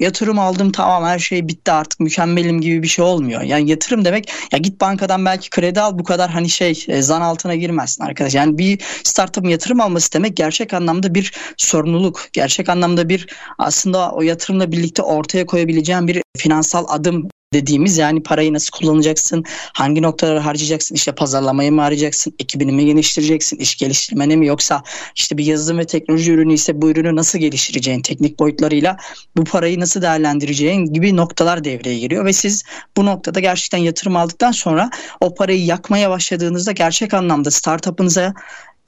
[0.00, 3.42] yatırım aldım tamam her şey bitti artık mükemmelim gibi bir şey olmuyor.
[3.42, 7.20] Yani yatırım demek ya git bankadan belki kredi al bu kadar hani şey e, zan
[7.20, 8.34] altına girmezsin arkadaş.
[8.34, 12.28] Yani bir startup'ın yatırım alması demek gerçek anlamda bir sorumluluk.
[12.32, 13.26] Gerçek anlamda bir
[13.58, 20.02] aslında o yatırımla birlikte ortaya koyabileceğin bir finansal adım dediğimiz yani parayı nasıl kullanacaksın, hangi
[20.02, 24.82] noktalara harcayacaksın, işte pazarlamayı mı harcayacaksın, ekibini mi geliştireceksin, iş geliştirmene mi yoksa
[25.16, 28.96] işte bir yazılım ve teknoloji ürünü ise bu ürünü nasıl geliştireceğin, teknik boyutlarıyla
[29.36, 32.64] bu parayı nasıl değerlendireceğin gibi noktalar devreye giriyor ve siz
[32.96, 38.34] bu noktada gerçekten yatırım aldıktan sonra o parayı yakmaya başladığınızda gerçek anlamda startup'ınıza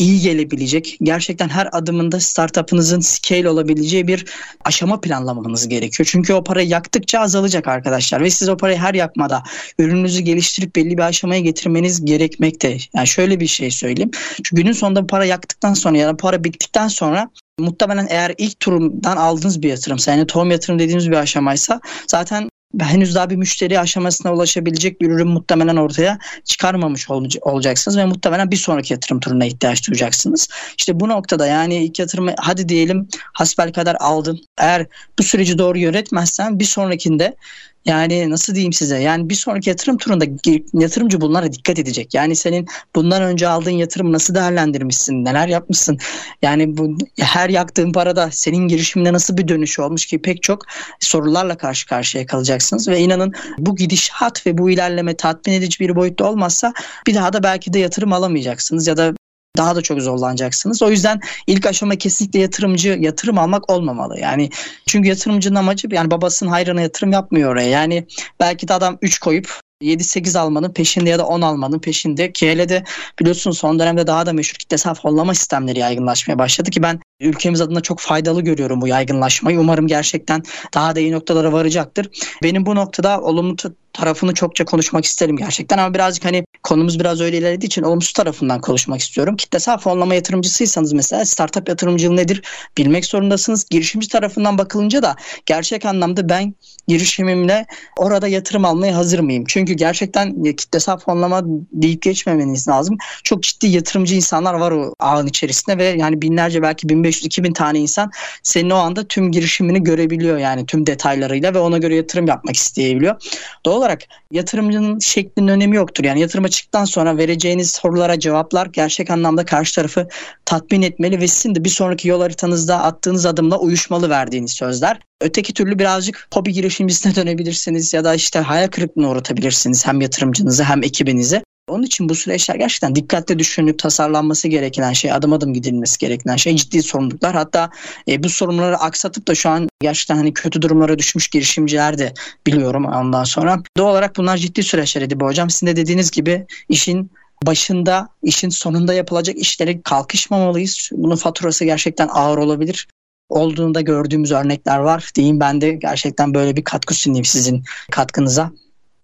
[0.02, 4.24] iyi gelebilecek, gerçekten her adımında startup'ınızın scale olabileceği bir
[4.64, 6.08] aşama planlamanız gerekiyor.
[6.12, 9.42] Çünkü o para yaktıkça azalacak arkadaşlar ve siz o parayı her yakmada
[9.78, 12.78] ürününüzü geliştirip belli bir aşamaya getirmeniz gerekmekte.
[12.94, 14.10] Yani şöyle bir şey söyleyeyim.
[14.36, 19.16] Çünkü günün sonunda para yaktıktan sonra ya da para bittikten sonra muhtemelen eğer ilk turumdan
[19.16, 22.48] aldığınız bir yatırım, yani tohum yatırım dediğimiz bir aşamaysa zaten
[22.80, 28.50] henüz daha bir müşteri aşamasına ulaşabilecek bir ürün muhtemelen ortaya çıkarmamış ol, olacaksınız ve muhtemelen
[28.50, 30.48] bir sonraki yatırım turuna ihtiyaç duyacaksınız.
[30.78, 34.40] İşte bu noktada yani ilk yatırımı hadi diyelim hasbel kadar aldın.
[34.58, 34.86] Eğer
[35.18, 37.36] bu süreci doğru yönetmezsen bir sonrakinde
[37.84, 38.98] yani nasıl diyeyim size?
[38.98, 40.24] Yani bir sonraki yatırım turunda
[40.72, 42.14] yatırımcı bunlara dikkat edecek.
[42.14, 45.24] Yani senin bundan önce aldığın yatırım nasıl değerlendirmişsin?
[45.24, 45.98] Neler yapmışsın?
[46.42, 50.66] Yani bu her yaktığın parada senin girişiminde nasıl bir dönüş olmuş ki pek çok
[51.00, 56.24] sorularla karşı karşıya kalacaksınız ve inanın bu gidişat ve bu ilerleme tatmin edici bir boyutta
[56.24, 56.72] olmazsa
[57.06, 59.14] bir daha da belki de yatırım alamayacaksınız ya da
[59.56, 60.82] daha da çok zorlanacaksınız.
[60.82, 64.18] O yüzden ilk aşama kesinlikle yatırımcı yatırım almak olmamalı.
[64.18, 64.50] Yani
[64.86, 67.68] çünkü yatırımcının amacı yani babasının hayrına yatırım yapmıyor oraya.
[67.68, 68.06] Yani
[68.40, 72.68] belki de adam 3 koyup 7-8 almanın peşinde ya da 10 almanın peşinde ki hele
[72.68, 72.84] de
[73.20, 77.80] biliyorsun son dönemde daha da meşhur kitlesel fonlama sistemleri yaygınlaşmaya başladı ki ben ülkemiz adına
[77.80, 79.60] çok faydalı görüyorum bu yaygınlaşmayı.
[79.60, 80.42] Umarım gerçekten
[80.74, 82.08] daha da iyi noktalara varacaktır.
[82.42, 83.56] Benim bu noktada olumlu
[83.92, 88.60] tarafını çokça konuşmak isterim gerçekten ama birazcık hani konumuz biraz öyle ilerlediği için olumsuz tarafından
[88.60, 89.36] konuşmak istiyorum.
[89.36, 92.42] Kitlesel fonlama yatırımcısıysanız mesela startup yatırımcılığı nedir
[92.78, 93.66] bilmek zorundasınız.
[93.70, 96.54] Girişimci tarafından bakılınca da gerçek anlamda ben
[96.88, 97.66] girişimimle
[97.98, 99.44] orada yatırım almaya hazır mıyım?
[99.48, 102.96] Çünkü gerçekten kitlesel fonlama deyip geçmemeniz lazım.
[103.24, 108.10] Çok ciddi yatırımcı insanlar var o ağın içerisinde ve yani binlerce belki 1500-2000 tane insan
[108.42, 113.16] senin o anda tüm girişimini görebiliyor yani tüm detaylarıyla ve ona göre yatırım yapmak isteyebiliyor.
[113.64, 116.04] Doğal olarak yatırımcının şeklinin önemi yoktur.
[116.04, 120.08] Yani yatırıma çıktıktan sonra vereceğiniz sorulara cevaplar gerçek anlamda karşı tarafı
[120.44, 125.00] tatmin etmeli ve sizin de bir sonraki yol haritanızda attığınız adımla uyuşmalı verdiğiniz sözler.
[125.20, 130.82] Öteki türlü birazcık hobi girişimcisine dönebilirsiniz ya da işte hayal kırıklığına uğratabilirsiniz hem yatırımcınızı hem
[130.82, 131.42] ekibinizi.
[131.68, 136.56] Onun için bu süreçler gerçekten dikkatli düşünülüp tasarlanması gereken şey, adım adım gidilmesi gereken şey
[136.56, 137.34] ciddi sorumluluklar.
[137.34, 137.70] Hatta
[138.08, 142.14] e, bu sorumluları aksatıp da şu an gerçekten hani kötü durumlara düşmüş girişimciler de
[142.46, 143.62] biliyorum ondan sonra.
[143.76, 145.50] Doğal olarak bunlar ciddi süreçler Edibe Hocam.
[145.50, 147.10] Sizin de dediğiniz gibi işin
[147.46, 150.90] başında, işin sonunda yapılacak işlere kalkışmamalıyız.
[150.92, 152.88] Bunun faturası gerçekten ağır olabilir
[153.28, 155.10] olduğunda gördüğümüz örnekler var.
[155.14, 158.50] Diyeyim ben de gerçekten böyle bir katkı sunayım sizin katkınıza.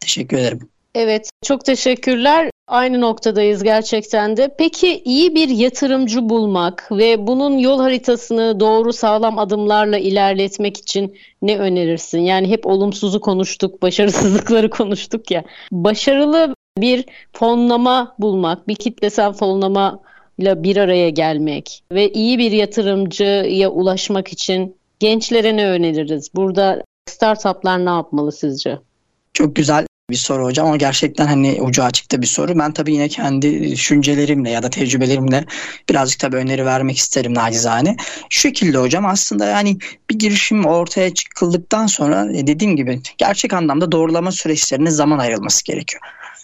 [0.00, 0.68] Teşekkür ederim.
[0.98, 2.50] Evet, çok teşekkürler.
[2.68, 4.54] Aynı noktadayız gerçekten de.
[4.58, 11.58] Peki iyi bir yatırımcı bulmak ve bunun yol haritasını doğru sağlam adımlarla ilerletmek için ne
[11.58, 12.18] önerirsin?
[12.18, 15.44] Yani hep olumsuzu konuştuk, başarısızlıkları konuştuk ya.
[15.72, 20.00] Başarılı bir fonlama bulmak, bir kitlesel fonlama
[20.38, 26.30] ile bir araya gelmek ve iyi bir yatırımcıya ulaşmak için gençlere ne öneririz?
[26.34, 28.78] Burada startuplar ne yapmalı sizce?
[29.34, 32.58] Çok güzel bir soru hocam ama gerçekten hani ucu açıkta bir soru.
[32.58, 35.44] Ben tabii yine kendi düşüncelerimle ya da tecrübelerimle
[35.88, 37.96] birazcık tabii öneri vermek isterim nacizane.
[38.30, 39.78] Şu şekilde hocam aslında yani
[40.10, 46.02] bir girişim ortaya çıkıldıktan sonra e, dediğim gibi gerçek anlamda doğrulama süreçlerine zaman ayrılması gerekiyor.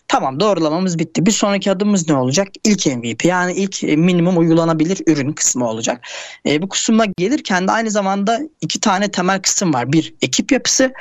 [0.09, 1.27] Tamam doğrulamamız bitti.
[1.27, 2.48] Bir sonraki adımımız ne olacak?
[2.64, 6.09] İlk MVP yani ilk e, minimum uygulanabilir ürün kısmı olacak.
[6.46, 9.92] E, bu kısma gelirken de aynı zamanda iki tane temel kısım var.
[9.92, 10.92] Bir ekip yapısı,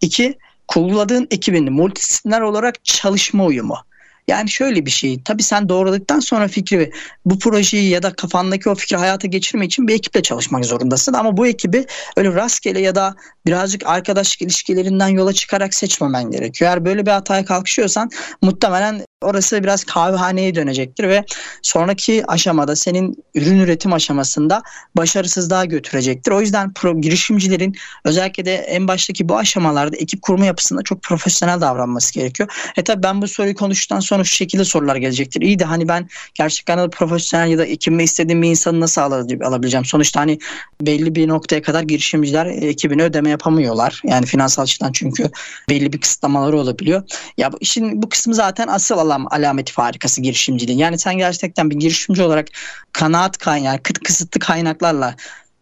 [0.00, 0.38] iki
[0.70, 3.76] kurguladığın ekibin multidisipliner olarak çalışma uyumu.
[4.28, 5.22] Yani şöyle bir şey.
[5.22, 6.92] Tabii sen doğruladıktan sonra fikri
[7.24, 11.12] bu projeyi ya da kafandaki o fikri hayata geçirme için bir ekiple çalışmak zorundasın.
[11.12, 13.14] Ama bu ekibi öyle rastgele ya da
[13.46, 16.70] birazcık arkadaşlık ilişkilerinden yola çıkarak seçmemen gerekiyor.
[16.70, 18.10] Eğer böyle bir hataya kalkışıyorsan
[18.42, 21.24] muhtemelen orası biraz kahvehaneye dönecektir ve
[21.62, 24.62] sonraki aşamada senin ürün üretim aşamasında
[24.96, 26.32] başarısızlığa götürecektir.
[26.32, 31.60] O yüzden pro, girişimcilerin özellikle de en baştaki bu aşamalarda ekip kurma yapısında çok profesyonel
[31.60, 32.72] davranması gerekiyor.
[32.76, 35.40] E tabi ben bu soruyu konuştuktan sonra şu şekilde sorular gelecektir.
[35.40, 39.84] İyi de hani ben gerçekten profesyonel ya da ekibime istediğim bir insanı nasıl alabileceğim?
[39.84, 40.38] Sonuçta hani
[40.80, 44.02] belli bir noktaya kadar girişimciler ekibine ödeme yapamıyorlar.
[44.04, 45.30] Yani finansal açıdan çünkü
[45.68, 47.02] belli bir kısıtlamaları olabiliyor.
[47.38, 50.78] Ya işin bu kısmı zaten asıl alam, alameti farikası girişimciliğin.
[50.78, 52.48] Yani sen gerçekten bir girişimci olarak
[52.92, 55.14] kanaat kaynağı, kıt kısıtlı kaynaklarla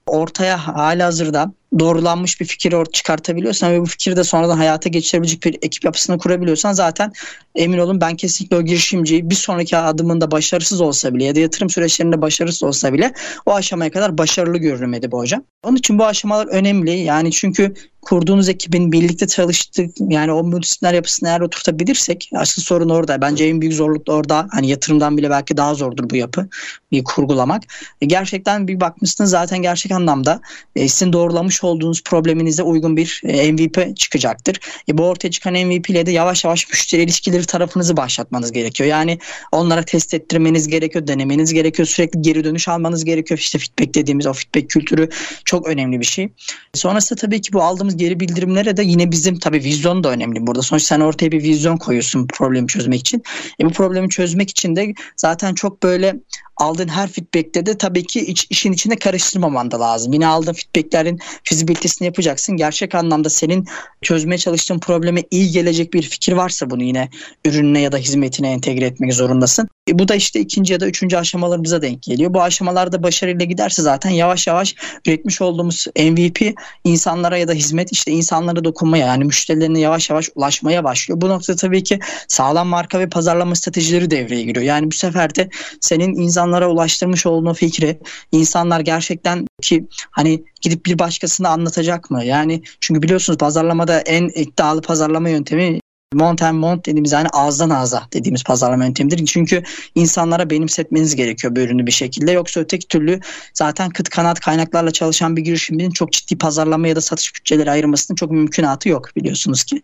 [0.07, 5.44] ortaya hali hazırda doğrulanmış bir fikir ortaya çıkartabiliyorsan ve bu fikri de sonradan hayata geçirebilecek
[5.44, 7.12] bir ekip yapısını kurabiliyorsan zaten
[7.54, 11.70] emin olun ben kesinlikle o girişimciyi bir sonraki adımında başarısız olsa bile ya da yatırım
[11.70, 13.12] süreçlerinde başarısız olsa bile
[13.46, 15.42] o aşamaya kadar başarılı görünüm Edip Hocam.
[15.62, 16.90] Onun için bu aşamalar önemli.
[16.90, 23.20] Yani çünkü kurduğunuz ekibin birlikte çalıştık yani o multidisipliner yapısını eğer oturtabilirsek asıl sorun orada.
[23.20, 24.48] Bence en büyük zorluk da orada.
[24.50, 26.48] Hani yatırımdan bile belki daha zordur bu yapı
[26.92, 27.62] bir kurgulamak.
[28.00, 30.40] E gerçekten bir bakmışsınız zaten gerçek anlamda
[30.76, 34.61] e, sizin doğrulamış olduğunuz probleminize uygun bir e, MVP çıkacaktır.
[34.88, 38.90] E, bu ortaya çıkan MVP ile de yavaş yavaş müşteri ilişkileri tarafınızı başlatmanız gerekiyor.
[38.90, 39.18] Yani
[39.53, 43.38] onlara test ettirmeniz gerekiyor, denemeniz gerekiyor, sürekli geri dönüş almanız gerekiyor.
[43.38, 45.09] İşte feedback dediğimiz o feedback kültürü
[45.44, 46.29] çok önemli bir şey.
[46.75, 50.62] Sonrasında tabii ki bu aldığımız geri bildirimlere de yine bizim tabii vizyon da önemli burada.
[50.62, 53.23] Sonuçta sen ortaya bir vizyon koyuyorsun problemi çözmek için.
[53.61, 56.14] E, bu problemi çözmek için de zaten çok böyle
[56.59, 60.12] aldığın her feedback'te de tabii ki iç, işin içine karıştırmaman da lazım.
[60.12, 61.18] Yine aldığın feedback'lerin
[61.49, 62.57] fizibilitesini yapacaksın.
[62.57, 63.67] Gerçek anlamda senin
[64.03, 67.09] çözmeye çalıştığın probleme iyi gelecek bir fikir varsa bunu yine
[67.45, 69.69] ürününe ya da hizmetine entegre etmek zorundasın.
[69.88, 72.35] E bu da işte ikinci ya da üçüncü aşamalarımıza denk geliyor.
[72.35, 74.74] Bu aşamalarda başarıyla giderse zaten yavaş yavaş
[75.07, 80.85] üretmiş olduğumuz MVP insanlara ya da hizmet işte insanlara dokunmaya yani müşterilerine yavaş yavaş ulaşmaya
[80.85, 81.20] başlıyor.
[81.20, 81.98] Bu noktada tabii ki
[82.29, 84.64] sağlam marka ve pazarlama stratejileri devreye giriyor.
[84.64, 85.48] Yani bu sefer de
[85.81, 87.98] senin insanlara ulaştırmış olduğun fikri
[88.33, 92.24] insanlar gerçekten ki hani gidip bir başkasına anlatacak mı?
[92.24, 95.81] Yani çünkü biliyorsunuz pazarlamada en iddialı pazarlama yöntemi
[96.14, 99.27] Mont and Mont dediğimiz yani ağızdan ağza dediğimiz pazarlama yöntemidir.
[99.27, 99.62] Çünkü
[99.94, 102.33] insanlara benimsetmeniz gerekiyor bu ürünü bir şekilde.
[102.33, 103.21] Yoksa öteki türlü
[103.55, 108.16] zaten kıt kanat kaynaklarla çalışan bir girişimin çok ciddi pazarlama ya da satış bütçeleri ayırmasının
[108.16, 109.83] çok mümkünatı yok biliyorsunuz ki.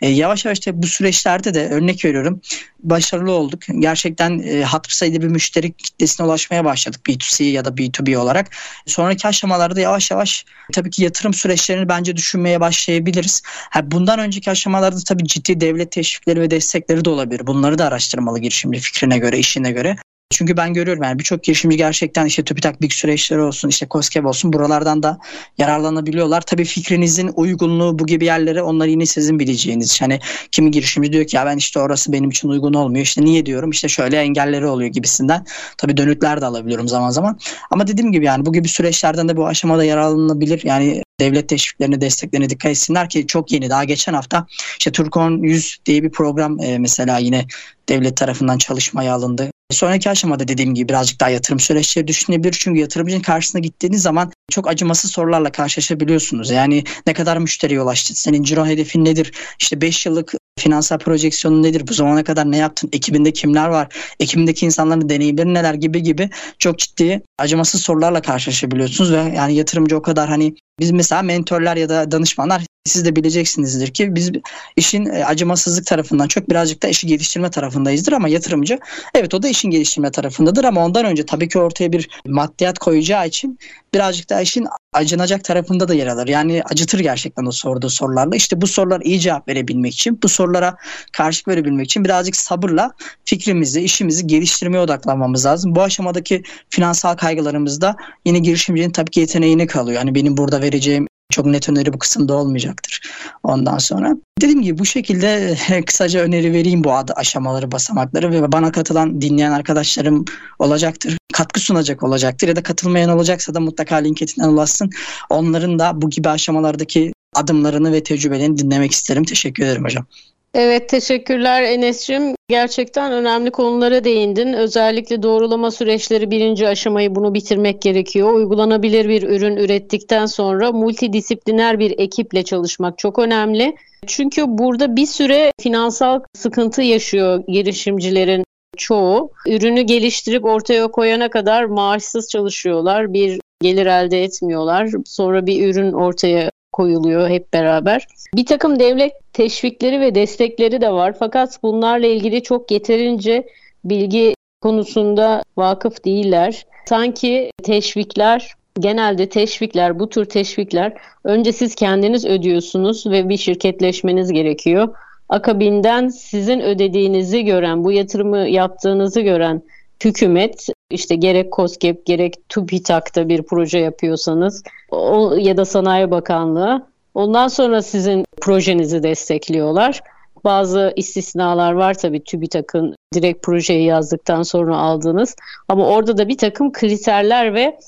[0.00, 2.40] E, yavaş yavaş da bu süreçlerde de örnek veriyorum
[2.82, 3.60] başarılı olduk.
[3.78, 8.46] Gerçekten e, hatır sayıda bir müşteri kitlesine ulaşmaya başladık B2C ya da B2B olarak.
[8.86, 13.42] Sonraki aşamalarda yavaş yavaş tabii ki yatırım süreçlerini bence düşünmeye başlayabiliriz.
[13.44, 17.46] Ha, bundan önceki aşamalarda tabii ciddi devlet teşvikleri ve destekleri de olabilir.
[17.46, 19.96] Bunları da araştırmalı girişimci fikrine göre, işine göre.
[20.30, 24.52] Çünkü ben görüyorum yani birçok girişimci gerçekten işte TÜBİTAK Big süreçleri olsun işte COSGAP olsun
[24.52, 25.18] buralardan da
[25.58, 26.40] yararlanabiliyorlar.
[26.40, 30.00] Tabii fikrinizin uygunluğu bu gibi yerlere onlar yine sizin bileceğiniz.
[30.00, 30.20] Hani
[30.52, 33.04] kimi girişimci diyor ki ya ben işte orası benim için uygun olmuyor.
[33.04, 35.46] İşte niye diyorum işte şöyle engelleri oluyor gibisinden.
[35.78, 37.38] Tabii dönütler de alabiliyorum zaman zaman.
[37.70, 40.60] Ama dediğim gibi yani bu gibi süreçlerden de bu aşamada yararlanabilir.
[40.64, 43.70] Yani devlet teşviklerine, desteklerine dikkat etsinler ki çok yeni.
[43.70, 44.46] Daha geçen hafta
[44.78, 47.46] işte Turkon 100 diye bir program e, mesela yine
[47.88, 49.50] devlet tarafından çalışmaya alındı.
[49.70, 52.56] Sonraki aşamada dediğim gibi birazcık daha yatırım süreçleri düşünebilir.
[52.60, 56.50] Çünkü yatırımcının karşısına gittiğiniz zaman çok acımasız sorularla karşılaşabiliyorsunuz.
[56.50, 58.14] Yani ne kadar müşteriye ulaştın?
[58.14, 59.32] Senin ciro hedefin nedir?
[59.58, 61.88] İşte 5 yıllık finansal projeksiyonu nedir?
[61.88, 62.90] Bu zamana kadar ne yaptın?
[62.92, 63.88] Ekibinde kimler var?
[64.20, 70.02] Ekibindeki insanların deneyimleri neler gibi gibi çok ciddi acımasız sorularla karşılaşabiliyorsunuz ve yani yatırımcı o
[70.02, 74.30] kadar hani biz mesela mentorlar ya da danışmanlar siz de bileceksinizdir ki biz
[74.76, 78.78] işin e, acımasızlık tarafından çok birazcık da işi geliştirme tarafındayızdır ama yatırımcı
[79.14, 83.26] evet o da işin geliştirme tarafındadır ama ondan önce tabii ki ortaya bir maddiyat koyacağı
[83.26, 83.58] için
[83.94, 86.28] birazcık da işin acınacak tarafında da yer alır.
[86.28, 88.36] Yani acıtır gerçekten o sorduğu sorularla.
[88.36, 90.76] İşte bu sorular iyi cevap verebilmek için, bu sorulara
[91.12, 92.92] karşılık verebilmek için birazcık sabırla
[93.24, 95.74] fikrimizi, işimizi geliştirmeye odaklanmamız lazım.
[95.74, 99.98] Bu aşamadaki finansal kaygılarımızda yine girişimcinin tabii ki yeteneğine kalıyor.
[99.98, 103.00] Yani benim burada vereceğim çok net öneri bu kısımda olmayacaktır
[103.42, 104.16] ondan sonra.
[104.40, 110.24] Dediğim gibi bu şekilde kısaca öneri vereyim bu aşamaları, basamakları ve bana katılan dinleyen arkadaşlarım
[110.58, 111.18] olacaktır.
[111.32, 114.90] Katkı sunacak olacaktır ya da katılmayan olacaksa da mutlaka LinkedIn'den ulaşsın.
[115.30, 119.24] Onların da bu gibi aşamalardaki adımlarını ve tecrübelerini dinlemek isterim.
[119.24, 120.06] Teşekkür ederim hocam.
[120.54, 122.34] Evet teşekkürler Enes'cim.
[122.48, 124.52] Gerçekten önemli konulara değindin.
[124.52, 128.32] Özellikle doğrulama süreçleri birinci aşamayı bunu bitirmek gerekiyor.
[128.32, 133.76] Uygulanabilir bir ürün ürettikten sonra multidisipliner bir ekiple çalışmak çok önemli.
[134.06, 138.44] Çünkü burada bir süre finansal sıkıntı yaşıyor girişimcilerin
[138.76, 139.30] çoğu.
[139.46, 143.12] Ürünü geliştirip ortaya koyana kadar maaşsız çalışıyorlar.
[143.12, 144.88] Bir gelir elde etmiyorlar.
[145.06, 148.06] Sonra bir ürün ortaya koyuluyor hep beraber.
[148.34, 153.46] Bir takım devlet teşvikleri ve destekleri de var fakat bunlarla ilgili çok yeterince
[153.84, 156.66] bilgi konusunda vakıf değiller.
[156.88, 160.92] Sanki teşvikler genelde teşvikler bu tür teşvikler
[161.24, 164.94] önce siz kendiniz ödüyorsunuz ve bir şirketleşmeniz gerekiyor.
[165.28, 169.62] Akabinden sizin ödediğinizi gören, bu yatırımı yaptığınızı gören
[170.04, 177.48] hükümet işte gerek COSGAP gerek TÜBİTAK'ta bir proje yapıyorsanız o, ya da Sanayi Bakanlığı ondan
[177.48, 180.00] sonra sizin projenizi destekliyorlar.
[180.44, 185.36] Bazı istisnalar var tabii TÜBİTAK'ın direkt projeyi yazdıktan sonra aldığınız
[185.68, 187.78] ama orada da bir takım kriterler ve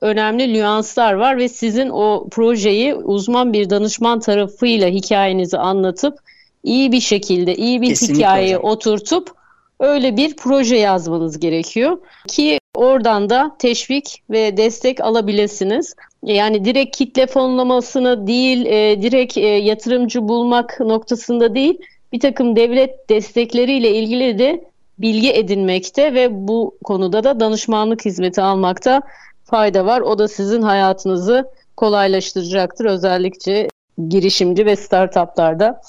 [0.00, 6.18] önemli nüanslar var ve sizin o projeyi uzman bir danışman tarafıyla hikayenizi anlatıp
[6.62, 8.70] iyi bir şekilde iyi bir Kesinlikle hikayeyi hocam.
[8.70, 9.41] oturtup
[9.82, 15.94] öyle bir proje yazmanız gerekiyor ki oradan da teşvik ve destek alabilirsiniz.
[16.22, 21.78] Yani direkt kitle fonlamasını değil, e, direkt e, yatırımcı bulmak noktasında değil,
[22.12, 24.64] bir takım devlet destekleriyle ilgili de
[24.98, 29.02] bilgi edinmekte ve bu konuda da danışmanlık hizmeti almakta
[29.44, 30.00] fayda var.
[30.00, 33.68] O da sizin hayatınızı kolaylaştıracaktır özellikle
[34.08, 35.80] girişimci ve startuplarda.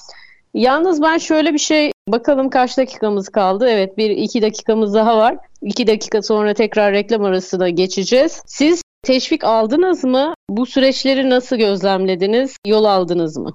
[0.53, 3.69] Yalnız ben şöyle bir şey bakalım kaç dakikamız kaldı.
[3.69, 5.37] Evet bir iki dakikamız daha var.
[5.61, 8.41] İki dakika sonra tekrar reklam arasına geçeceğiz.
[8.45, 10.33] Siz teşvik aldınız mı?
[10.49, 12.57] Bu süreçleri nasıl gözlemlediniz?
[12.67, 13.53] Yol aldınız mı?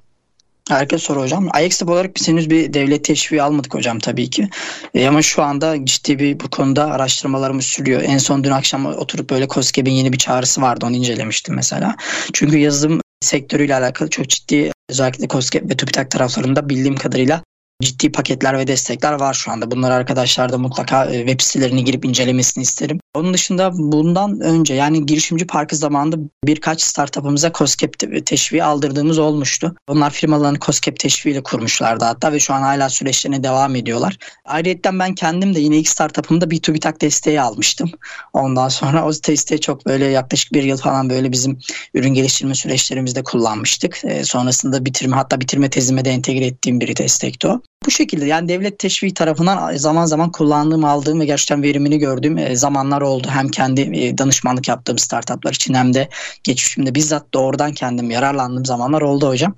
[0.68, 1.48] Harika soru hocam.
[1.64, 4.48] IXTAP olarak biz henüz bir devlet teşviği almadık hocam tabii ki.
[4.94, 8.02] E, ama şu anda ciddi bir bu konuda araştırmalarımız sürüyor.
[8.02, 10.86] En son dün akşam oturup böyle COSGAP'in yeni bir çağrısı vardı.
[10.86, 11.96] Onu incelemiştim mesela.
[12.32, 17.42] Çünkü yazılım sektörüyle alakalı çok ciddi özellikle COSGAP ve TÜBİTAK taraflarında bildiğim kadarıyla
[17.82, 19.70] ciddi paketler ve destekler var şu anda.
[19.70, 23.00] Bunları arkadaşlar da mutlaka e, web sitelerini girip incelemesini isterim.
[23.14, 29.74] Onun dışında bundan önce yani girişimci parkı zamanında birkaç startup'ımıza COSGAP teşviği aldırdığımız olmuştu.
[29.88, 34.18] Onlar firmalarını COSGAP teşviğiyle kurmuşlardı hatta ve şu an hala süreçlerine devam ediyorlar.
[34.44, 37.90] Ayrıca ben kendim de yine ilk startup'ımda bir TÜBİTAK desteği almıştım.
[38.32, 41.58] Ondan sonra o desteği çok böyle yaklaşık bir yıl falan böyle bizim
[41.94, 44.04] ürün geliştirme süreçlerimizde kullanmıştık.
[44.04, 47.60] E, sonrasında bitirme hatta bitirme tezime de entegre ettiğim bir destekti o.
[47.86, 52.56] Bu şekilde yani devlet teşvik tarafından zaman zaman kullandığım, aldığım ve gerçekten verimini gördüğüm e,
[52.56, 53.28] zamanlar oldu.
[53.30, 56.08] Hem kendi e, danışmanlık yaptığım startuplar için hem de
[56.44, 59.54] geçmişimde bizzat doğrudan kendim yararlandığım zamanlar oldu hocam.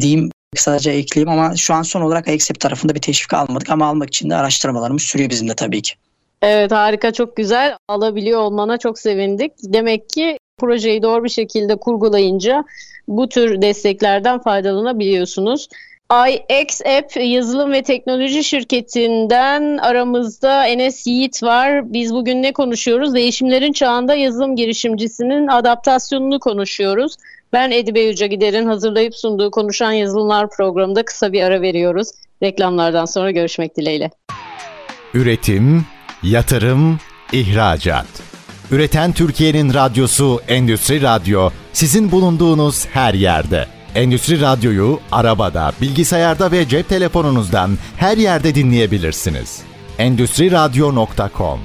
[0.00, 4.08] Diyeyim kısaca ekleyeyim ama şu an son olarak Accept tarafında bir teşvik almadık ama almak
[4.08, 5.94] için de araştırmalarımız sürüyor bizim de tabii ki.
[6.42, 9.52] Evet harika çok güzel alabiliyor olmana çok sevindik.
[9.62, 12.64] Demek ki projeyi doğru bir şekilde kurgulayınca
[13.08, 15.68] bu tür desteklerden faydalanabiliyorsunuz.
[16.12, 21.92] iX App yazılım ve teknoloji şirketinden aramızda Enes Yiğit var.
[21.92, 23.14] Biz bugün ne konuşuyoruz?
[23.14, 27.16] Değişimlerin çağında yazılım girişimcisinin adaptasyonunu konuşuyoruz.
[27.52, 32.08] Ben Edibe Yüce Gider'in hazırlayıp sunduğu Konuşan Yazılımlar programında kısa bir ara veriyoruz.
[32.42, 34.10] Reklamlardan sonra görüşmek dileğiyle.
[35.14, 35.86] Üretim,
[36.22, 36.98] yatırım,
[37.32, 38.06] ihracat.
[38.70, 43.73] Üreten Türkiye'nin radyosu Endüstri Radyo sizin bulunduğunuz her yerde.
[43.94, 49.62] Endüstri Radyo'yu arabada, bilgisayarda ve cep telefonunuzdan her yerde dinleyebilirsiniz.
[49.98, 51.60] Endüstri Radyo.com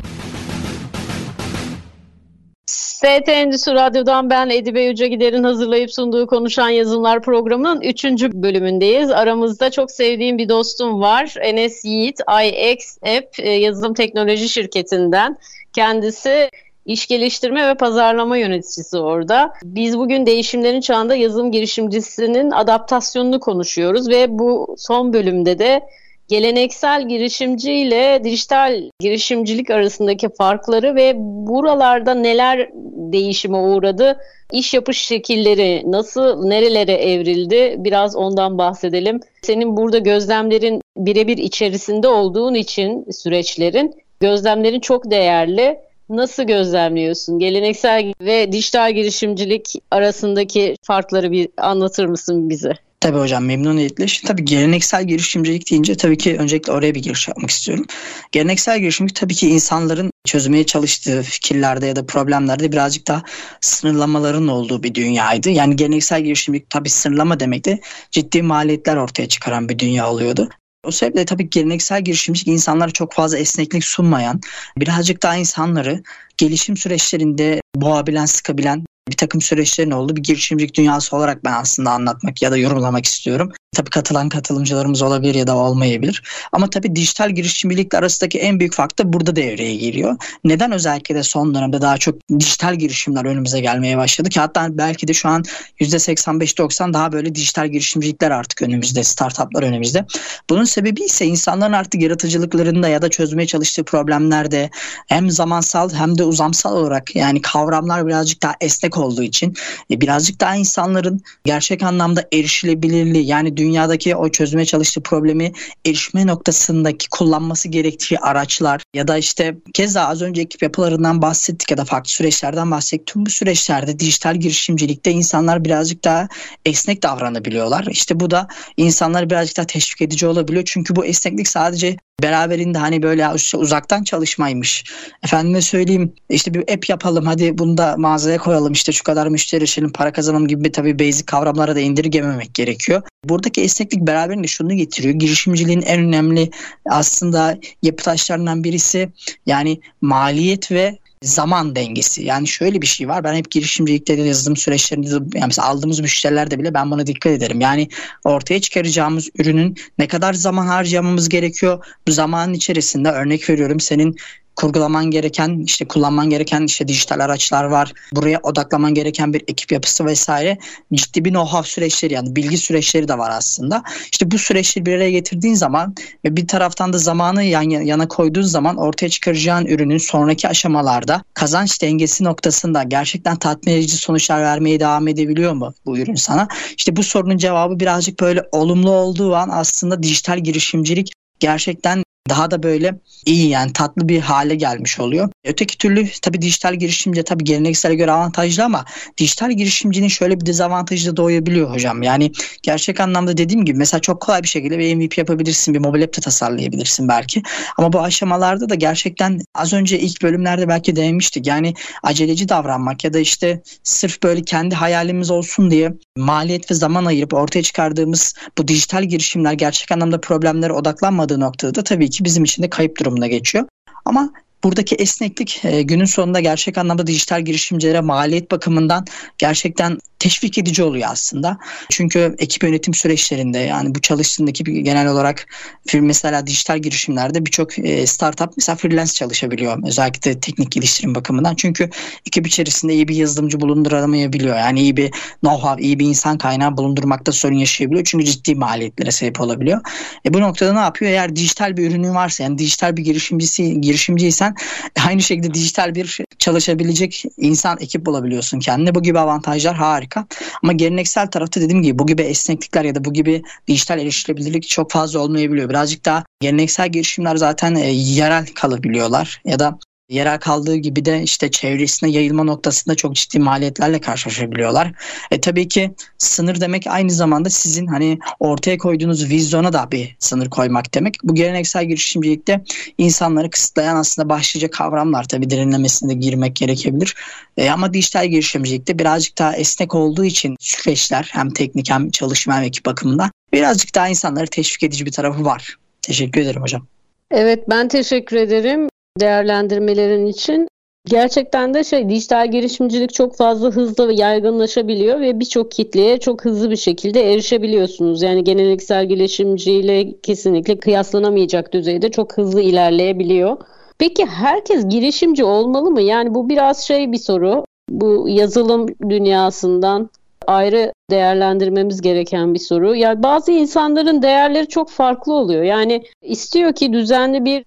[2.65, 8.05] ST Endüstri Radyo'dan ben Edibe Yüce Gider'in hazırlayıp sunduğu Konuşan Yazılımlar programının 3.
[8.23, 9.11] bölümündeyiz.
[9.11, 11.33] Aramızda çok sevdiğim bir dostum var.
[11.41, 15.37] Enes Yiğit, iX App e, yazılım teknoloji şirketinden.
[15.73, 16.49] Kendisi
[16.85, 19.53] iş geliştirme ve pazarlama yöneticisi orada.
[19.63, 25.81] Biz bugün değişimlerin çağında yazılım girişimcisinin adaptasyonunu konuşuyoruz ve bu son bölümde de
[26.29, 32.69] geleneksel girişimci ile dijital girişimcilik arasındaki farkları ve buralarda neler
[33.11, 34.19] değişime uğradı,
[34.51, 39.19] iş yapış şekilleri nasıl, nerelere evrildi biraz ondan bahsedelim.
[39.41, 45.79] Senin burada gözlemlerin birebir içerisinde olduğun için süreçlerin, gözlemlerin çok değerli.
[46.09, 47.39] Nasıl gözlemliyorsun?
[47.39, 52.73] Geleneksel ve dijital girişimcilik arasındaki farkları bir anlatır mısın bize?
[52.99, 54.07] Tabii hocam memnuniyetle.
[54.07, 57.85] Şimdi tabii geleneksel girişimcilik deyince tabii ki öncelikle oraya bir giriş yapmak istiyorum.
[58.31, 63.23] Geleneksel girişimcilik tabii ki insanların çözmeye çalıştığı fikirlerde ya da problemlerde birazcık daha
[63.61, 65.49] sınırlamaların olduğu bir dünyaydı.
[65.49, 67.79] Yani geleneksel girişimcilik tabii sınırlama demek de
[68.11, 70.49] ciddi maliyetler ortaya çıkaran bir dünya oluyordu.
[70.83, 74.41] O sebeple tabii geleneksel girişimcilik insanlara çok fazla esneklik sunmayan,
[74.77, 76.03] birazcık daha insanları
[76.37, 82.41] gelişim süreçlerinde boğabilen, sıkabilen bir takım süreçlerin olduğu bir girişimcilik dünyası olarak ben aslında anlatmak
[82.41, 83.51] ya da yorumlamak istiyorum.
[83.75, 86.23] Tabii katılan katılımcılarımız olabilir ya da olmayabilir.
[86.51, 90.17] Ama tabii dijital girişimcilikle arasındaki en büyük fark da burada devreye giriyor.
[90.43, 95.07] Neden özellikle de son dönemde daha çok dijital girişimler önümüze gelmeye başladı ki hatta belki
[95.07, 95.43] de şu an
[95.79, 100.05] %85-90 daha böyle dijital girişimcilikler artık önümüzde, startuplar önümüzde.
[100.49, 104.69] Bunun sebebi ise insanların artık yaratıcılıklarında ya da çözmeye çalıştığı problemlerde
[105.07, 109.53] hem zamansal hem de uzamsal olarak yani kavramlar birazcık daha esnek olduğu için
[109.91, 115.51] e, birazcık daha insanların gerçek anlamda erişilebilirliği yani dünyadaki o çözmeye çalıştığı problemi
[115.85, 121.77] erişme noktasındaki kullanması gerektiği araçlar ya da işte keza az önce ekip yapılarından bahsettik ya
[121.77, 123.07] da farklı süreçlerden bahsettik.
[123.07, 126.27] Tüm bu süreçlerde dijital girişimcilikte insanlar birazcık daha
[126.65, 127.87] esnek davranabiliyorlar.
[127.91, 130.63] İşte bu da insanları birazcık daha teşvik edici olabiliyor.
[130.65, 134.83] Çünkü bu esneklik sadece beraberinde hani böyle uzaktan çalışmaymış.
[135.23, 139.59] Efendime söyleyeyim işte bir app yapalım hadi bunu da mağazaya koyalım işte şu kadar müşteri
[139.59, 143.01] erişelim para kazanalım gibi tabii basic kavramlara da indirgememek gerekiyor.
[143.25, 145.13] Buradaki esneklik beraberinde şunu getiriyor.
[145.13, 146.51] Girişimciliğin en önemli
[146.85, 149.09] aslında yapı taşlarından birisi
[149.45, 152.23] yani maliyet ve zaman dengesi.
[152.23, 153.23] Yani şöyle bir şey var.
[153.23, 157.61] Ben hep girişimcilikte de yazılım süreçlerinde yani mesela aldığımız müşterilerde bile ben buna dikkat ederim.
[157.61, 157.89] Yani
[158.23, 161.85] ortaya çıkaracağımız ürünün ne kadar zaman harcamamız gerekiyor?
[162.07, 164.15] Bu zamanın içerisinde örnek veriyorum senin
[164.59, 167.93] kurgulaman gereken işte kullanman gereken işte dijital araçlar var.
[168.13, 170.57] Buraya odaklaman gereken bir ekip yapısı vesaire
[170.93, 173.83] ciddi bir know-how süreçleri yani bilgi süreçleri de var aslında.
[174.11, 178.41] İşte bu süreçleri bir araya getirdiğin zaman ve bir taraftan da zamanı yan yana koyduğun
[178.41, 185.07] zaman ortaya çıkaracağın ürünün sonraki aşamalarda kazanç dengesi noktasında gerçekten tatmin edici sonuçlar vermeye devam
[185.07, 186.47] edebiliyor mu bu ürün sana?
[186.77, 192.63] İşte bu sorunun cevabı birazcık böyle olumlu olduğu an aslında dijital girişimcilik gerçekten daha da
[192.63, 192.95] böyle
[193.25, 195.29] iyi yani tatlı bir hale gelmiş oluyor.
[195.43, 198.85] Öteki türlü tabii dijital girişimci tabii geleneksele göre avantajlı ama
[199.17, 202.03] dijital girişimcinin şöyle bir dezavantajı da doğabiliyor hocam.
[202.03, 202.31] Yani
[202.63, 206.17] gerçek anlamda dediğim gibi mesela çok kolay bir şekilde bir MVP yapabilirsin, bir mobil app
[206.17, 207.43] de tasarlayabilirsin belki.
[207.77, 211.47] Ama bu aşamalarda da gerçekten az önce ilk bölümlerde belki değinmiştik.
[211.47, 217.05] Yani aceleci davranmak ya da işte sırf böyle kendi hayalimiz olsun diye maliyet ve zaman
[217.05, 222.43] ayırıp ortaya çıkardığımız bu dijital girişimler gerçek anlamda problemlere odaklanmadığı noktada da tabii ki bizim
[222.43, 223.65] için de kayıp durumuna geçiyor.
[224.05, 224.33] Ama
[224.63, 229.05] buradaki esneklik e, günün sonunda gerçek anlamda dijital girişimcilere maliyet bakımından
[229.37, 231.57] gerçekten teşvik edici oluyor aslında.
[231.89, 235.45] Çünkü ekip yönetim süreçlerinde yani bu çalıştığın ekip genel olarak
[235.93, 239.87] mesela dijital girişimlerde birçok e, startup mesela freelance çalışabiliyor.
[239.87, 241.55] Özellikle teknik geliştirim bakımından.
[241.55, 241.89] Çünkü
[242.27, 244.57] ekip içerisinde iyi bir yazılımcı bulunduramayabiliyor.
[244.57, 245.11] Yani iyi bir
[245.43, 248.05] know-how, iyi bir insan kaynağı bulundurmakta sorun yaşayabiliyor.
[248.05, 249.81] Çünkü ciddi maliyetlere sebep olabiliyor.
[250.25, 251.11] E bu noktada ne yapıyor?
[251.11, 254.55] Eğer dijital bir ürünün varsa yani dijital bir girişimcisi girişimciysen
[255.07, 258.95] aynı şekilde dijital bir çalışabilecek insan ekip bulabiliyorsun kendine.
[258.95, 260.25] Bu gibi avantajlar harika harika.
[260.63, 264.91] Ama geleneksel tarafta dediğim gibi bu gibi esneklikler ya da bu gibi dijital erişilebilirlik çok
[264.91, 265.69] fazla olmayabiliyor.
[265.69, 269.79] Birazcık daha geleneksel girişimler zaten e, yerel kalabiliyorlar ya da
[270.09, 274.91] yerel kaldığı gibi de işte çevresine yayılma noktasında çok ciddi maliyetlerle karşılaşabiliyorlar.
[275.31, 280.49] E tabii ki sınır demek aynı zamanda sizin hani ortaya koyduğunuz vizyona da bir sınır
[280.49, 281.17] koymak demek.
[281.23, 282.63] Bu geleneksel girişimcilikte
[282.97, 287.15] insanları kısıtlayan aslında başlıca kavramlar tabii derinlemesine girmek gerekebilir.
[287.57, 292.63] E ama dijital girişimcilikte birazcık daha esnek olduğu için süreçler hem teknik hem çalışma hem
[292.63, 295.75] ekip bakımından birazcık daha insanları teşvik edici bir tarafı var.
[296.01, 296.87] Teşekkür ederim hocam.
[297.31, 298.89] Evet ben teşekkür ederim
[299.19, 300.67] değerlendirmelerin için.
[301.05, 306.71] Gerçekten de şey dijital girişimcilik çok fazla hızlı ve yaygınlaşabiliyor ve birçok kitleye çok hızlı
[306.71, 308.21] bir şekilde erişebiliyorsunuz.
[308.21, 313.57] Yani geleneksel girişimciyle kesinlikle kıyaslanamayacak düzeyde çok hızlı ilerleyebiliyor.
[313.99, 316.01] Peki herkes girişimci olmalı mı?
[316.01, 317.65] Yani bu biraz şey bir soru.
[317.89, 320.09] Bu yazılım dünyasından
[320.49, 322.95] ayrı değerlendirmemiz gereken bir soru.
[322.95, 325.63] Yani bazı insanların değerleri çok farklı oluyor.
[325.63, 327.65] Yani istiyor ki düzenli bir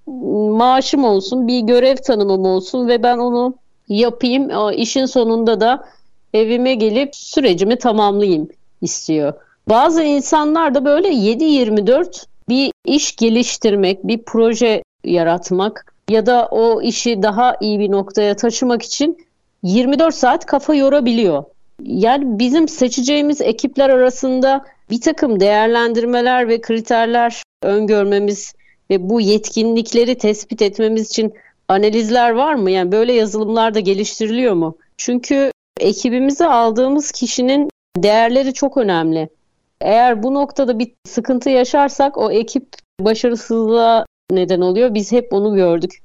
[0.56, 3.54] maaşım olsun, bir görev tanımım olsun ve ben onu
[3.88, 4.50] yapayım.
[4.76, 5.84] İşin sonunda da
[6.34, 8.48] evime gelip sürecimi tamamlayayım
[8.80, 9.32] istiyor.
[9.68, 17.22] Bazı insanlar da böyle 7-24 bir iş geliştirmek, bir proje yaratmak ya da o işi
[17.22, 19.26] daha iyi bir noktaya taşımak için
[19.62, 21.44] 24 saat kafa yorabiliyor.
[21.82, 28.54] Yani bizim seçeceğimiz ekipler arasında bir takım değerlendirmeler ve kriterler öngörmemiz
[28.90, 31.34] ve bu yetkinlikleri tespit etmemiz için
[31.68, 32.70] analizler var mı?
[32.70, 34.76] Yani böyle yazılımlar da geliştiriliyor mu?
[34.96, 39.28] Çünkü ekibimize aldığımız kişinin değerleri çok önemli.
[39.80, 42.66] Eğer bu noktada bir sıkıntı yaşarsak o ekip
[43.00, 44.94] başarısızlığa neden oluyor.
[44.94, 46.02] Biz hep onu gördük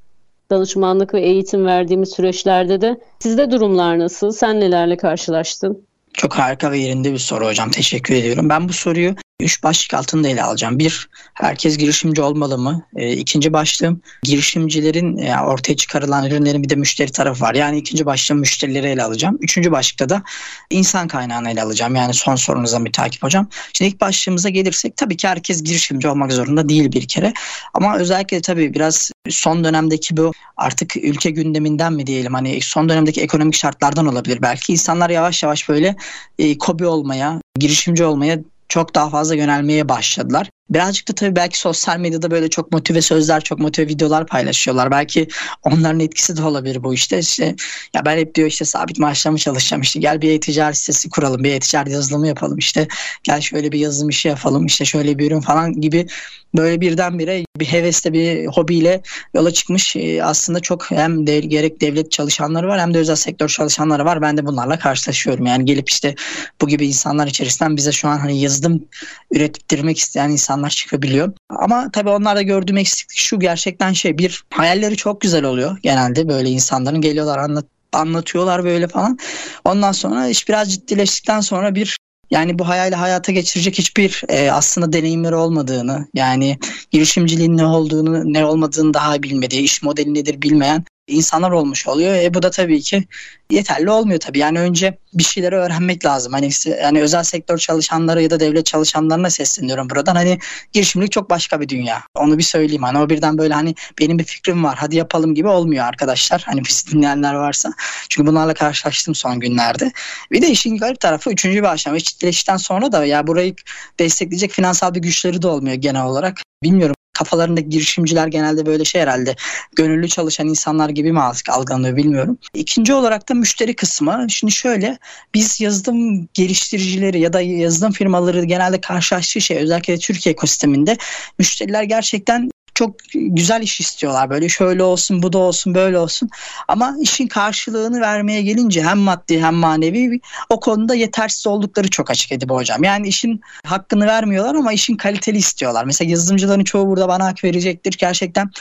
[0.50, 3.00] danışmanlık ve eğitim verdiğimiz süreçlerde de.
[3.20, 4.32] Sizde durumlar nasıl?
[4.32, 5.88] Sen nelerle karşılaştın?
[6.14, 7.70] Çok harika ve yerinde bir soru hocam.
[7.70, 8.50] Teşekkür ediyorum.
[8.50, 10.80] Ben bu soruyu üç başlık altında ele alacağım.
[10.80, 12.86] Bir, herkes girişimci olmalı mı?
[12.96, 17.56] E, ikinci başlığım, girişimcilerin e, ortaya çıkarılan ürünlerin bir de müşteri tarafı var.
[17.56, 19.38] Yani ikinci başlığım müşterileri ele alacağım.
[19.42, 20.24] Üçüncü başlıkta da
[20.70, 21.96] insan kaynağını ele alacağım.
[21.96, 23.50] Yani son sorunuza bir takip hocam.
[23.74, 27.34] Şimdi ilk başlığımıza gelirsek tabii ki herkes girişimci olmak zorunda değil bir kere.
[27.74, 33.22] Ama özellikle tabii biraz son dönemdeki bu artık ülke gündeminden mi diyelim hani son dönemdeki
[33.22, 34.72] ekonomik şartlardan olabilir belki.
[34.72, 35.96] insanlar yavaş yavaş böyle
[36.40, 40.49] e, kobi olmaya, girişimci olmaya çok daha fazla yönelmeye başladılar.
[40.70, 44.91] Birazcık da tabii belki sosyal medyada böyle çok motive sözler, çok motive videolar paylaşıyorlar.
[44.91, 45.28] Belki
[45.63, 47.20] onların etkisi de olabilir bu işte.
[47.20, 47.55] işte
[47.95, 51.43] ya ben hep diyor işte sabit maaşla mı çalışacağım işte gel bir e-ticaret sitesi kuralım,
[51.43, 52.88] bir e-ticaret yazılımı yapalım işte
[53.24, 56.07] gel şöyle bir yazılım işi yapalım işte şöyle bir ürün falan gibi
[56.55, 59.01] böyle birdenbire bir hevesle bir hobiyle
[59.34, 63.47] yola çıkmış e, aslında çok hem de, gerek devlet çalışanları var hem de özel sektör
[63.47, 64.22] çalışanları var.
[64.22, 65.45] Ben de bunlarla karşılaşıyorum.
[65.45, 66.15] Yani gelip işte
[66.61, 68.86] bu gibi insanlar içerisinden bize şu an hani yazılım
[69.32, 71.34] ürettirmek isteyen insan insanlar çıkabiliyor.
[71.49, 76.49] Ama tabii onlarda gördüğüm eksiklik şu gerçekten şey bir hayalleri çok güzel oluyor genelde böyle
[76.49, 79.18] insanların geliyorlar anlat anlatıyorlar böyle falan.
[79.66, 81.97] Ondan sonra iş biraz ciddileştikten sonra bir
[82.32, 86.58] Yani bu hayali hayata geçirecek hiçbir e, aslında deneyimleri olmadığını, yani
[86.91, 92.16] girişimciliğin ne olduğunu, ne olmadığını daha bilmediği, iş modeli nedir bilmeyen insanlar olmuş oluyor.
[92.16, 93.03] E bu da tabii ki
[93.49, 94.39] yeterli olmuyor tabii.
[94.39, 96.34] Yani önce bir şeyleri öğrenmek lazım.
[96.34, 96.49] Hani
[96.82, 100.16] yani özel sektör çalışanları ya da devlet çalışanlarına sesleniyorum buradan.
[100.16, 100.39] Hani
[100.74, 102.03] girişimlik çok başka bir dünya.
[102.16, 102.84] Onu bir söyleyeyim.
[102.84, 106.43] Hani o birden böyle hani benim bir fikrim var hadi yapalım gibi olmuyor arkadaşlar.
[106.45, 107.74] Hani biz dinleyenler varsa.
[108.10, 109.91] Çünkü bunlarla karşılaştım son günlerde.
[110.32, 111.99] Bir de işin garip tarafı üçüncü bir aşama.
[111.99, 113.55] Çiftleşten sonra da ya burayı
[113.99, 116.41] destekleyecek finansal bir güçleri de olmuyor genel olarak.
[116.64, 119.36] Bilmiyorum kafalarındaki girişimciler genelde böyle şey herhalde
[119.76, 122.38] gönüllü çalışan insanlar gibi mi algılanıyor bilmiyorum.
[122.53, 124.26] İkinci olarak da müşteri kısmı.
[124.30, 124.97] Şimdi şöyle
[125.34, 130.97] biz yazılım geliştiricileri ya da yazılım firmaları genelde karşılaştığı şey özellikle Türkiye ekosisteminde
[131.39, 134.30] müşteriler gerçekten çok güzel iş istiyorlar.
[134.30, 136.30] Böyle şöyle olsun, bu da olsun, böyle olsun.
[136.67, 140.19] Ama işin karşılığını vermeye gelince hem maddi hem manevi
[140.49, 142.84] o konuda yetersiz oldukları çok açık Edip hocam.
[142.84, 145.86] Yani işin hakkını vermiyorlar ama işin kaliteli istiyorlar.
[145.86, 147.95] Mesela yazılımcıların çoğu burada bana hak verecektir.
[147.99, 148.51] Gerçekten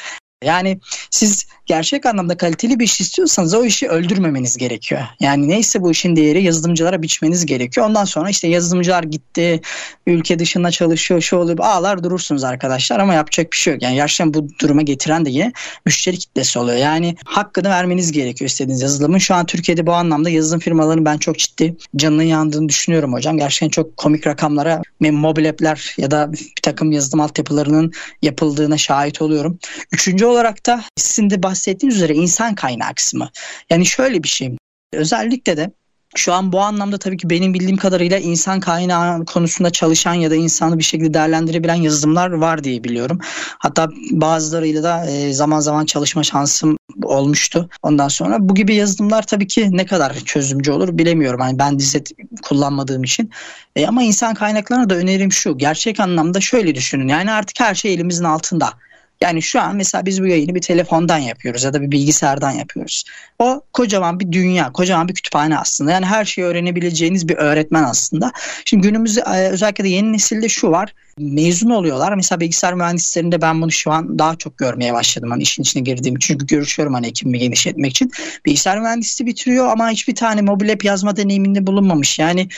[0.45, 5.03] yani siz gerçek anlamda kaliteli bir iş istiyorsanız o işi öldürmemeniz gerekiyor.
[5.21, 7.87] Yani neyse bu işin değeri yazılımcılara biçmeniz gerekiyor.
[7.87, 9.61] Ondan sonra işte yazılımcılar gitti,
[10.07, 11.59] ülke dışında çalışıyor, şu oluyor.
[11.59, 13.83] Ağlar durursunuz arkadaşlar ama yapacak bir şey yok.
[13.83, 15.53] Yani gerçekten bu duruma getiren de
[15.87, 16.79] müşteri kitlesi oluyor.
[16.79, 19.19] Yani hakkını vermeniz gerekiyor istediğiniz yazılımın.
[19.19, 23.39] Şu an Türkiye'de bu anlamda yazılım firmalarının ben çok ciddi canının yandığını düşünüyorum hocam.
[23.39, 27.93] Gerçekten çok komik rakamlara mobil app'ler ya da bir takım yazılım altyapılarının
[28.23, 29.59] yapıldığına şahit oluyorum.
[29.93, 31.56] Üçüncü olarak da sizin de bahsettiğiniz
[31.89, 33.31] üzere insan kaynağı kısmı.
[33.71, 34.57] Yani şöyle bir şey.
[34.93, 35.71] Özellikle de
[36.17, 40.35] şu an bu anlamda tabii ki benim bildiğim kadarıyla insan kaynağı konusunda çalışan ya da
[40.35, 43.19] insanı bir şekilde değerlendirebilen yazılımlar var diye biliyorum.
[43.59, 47.69] Hatta bazılarıyla da e, zaman zaman çalışma şansım olmuştu.
[47.83, 51.41] Ondan sonra bu gibi yazılımlar tabii ki ne kadar çözümcü olur bilemiyorum.
[51.41, 52.11] Hani ben dizet
[52.43, 53.31] kullanmadığım için.
[53.77, 55.59] E, ama insan kaynaklarına da önerim şu.
[55.59, 57.09] Gerçek anlamda şöyle düşünün.
[57.09, 58.73] Yani artık her şey elimizin altında.
[59.21, 63.05] Yani şu an mesela biz bu yayını bir telefondan yapıyoruz ya da bir bilgisayardan yapıyoruz.
[63.39, 65.91] O kocaman bir dünya, kocaman bir kütüphane aslında.
[65.91, 68.33] Yani her şeyi öğrenebileceğiniz bir öğretmen aslında.
[68.65, 70.95] Şimdi günümüzde e, özellikle de yeni nesilde şu var.
[71.19, 72.15] Mezun oluyorlar.
[72.15, 75.31] Mesela bilgisayar mühendislerinde ben bunu şu an daha çok görmeye başladım.
[75.31, 78.13] Hani işin içine girdiğim çünkü görüşüyorum hani ekibimi genişletmek için.
[78.47, 82.19] Bilgisayar mühendisliği bitiriyor ama hiçbir tane mobil app yazma deneyiminde bulunmamış.
[82.19, 82.49] Yani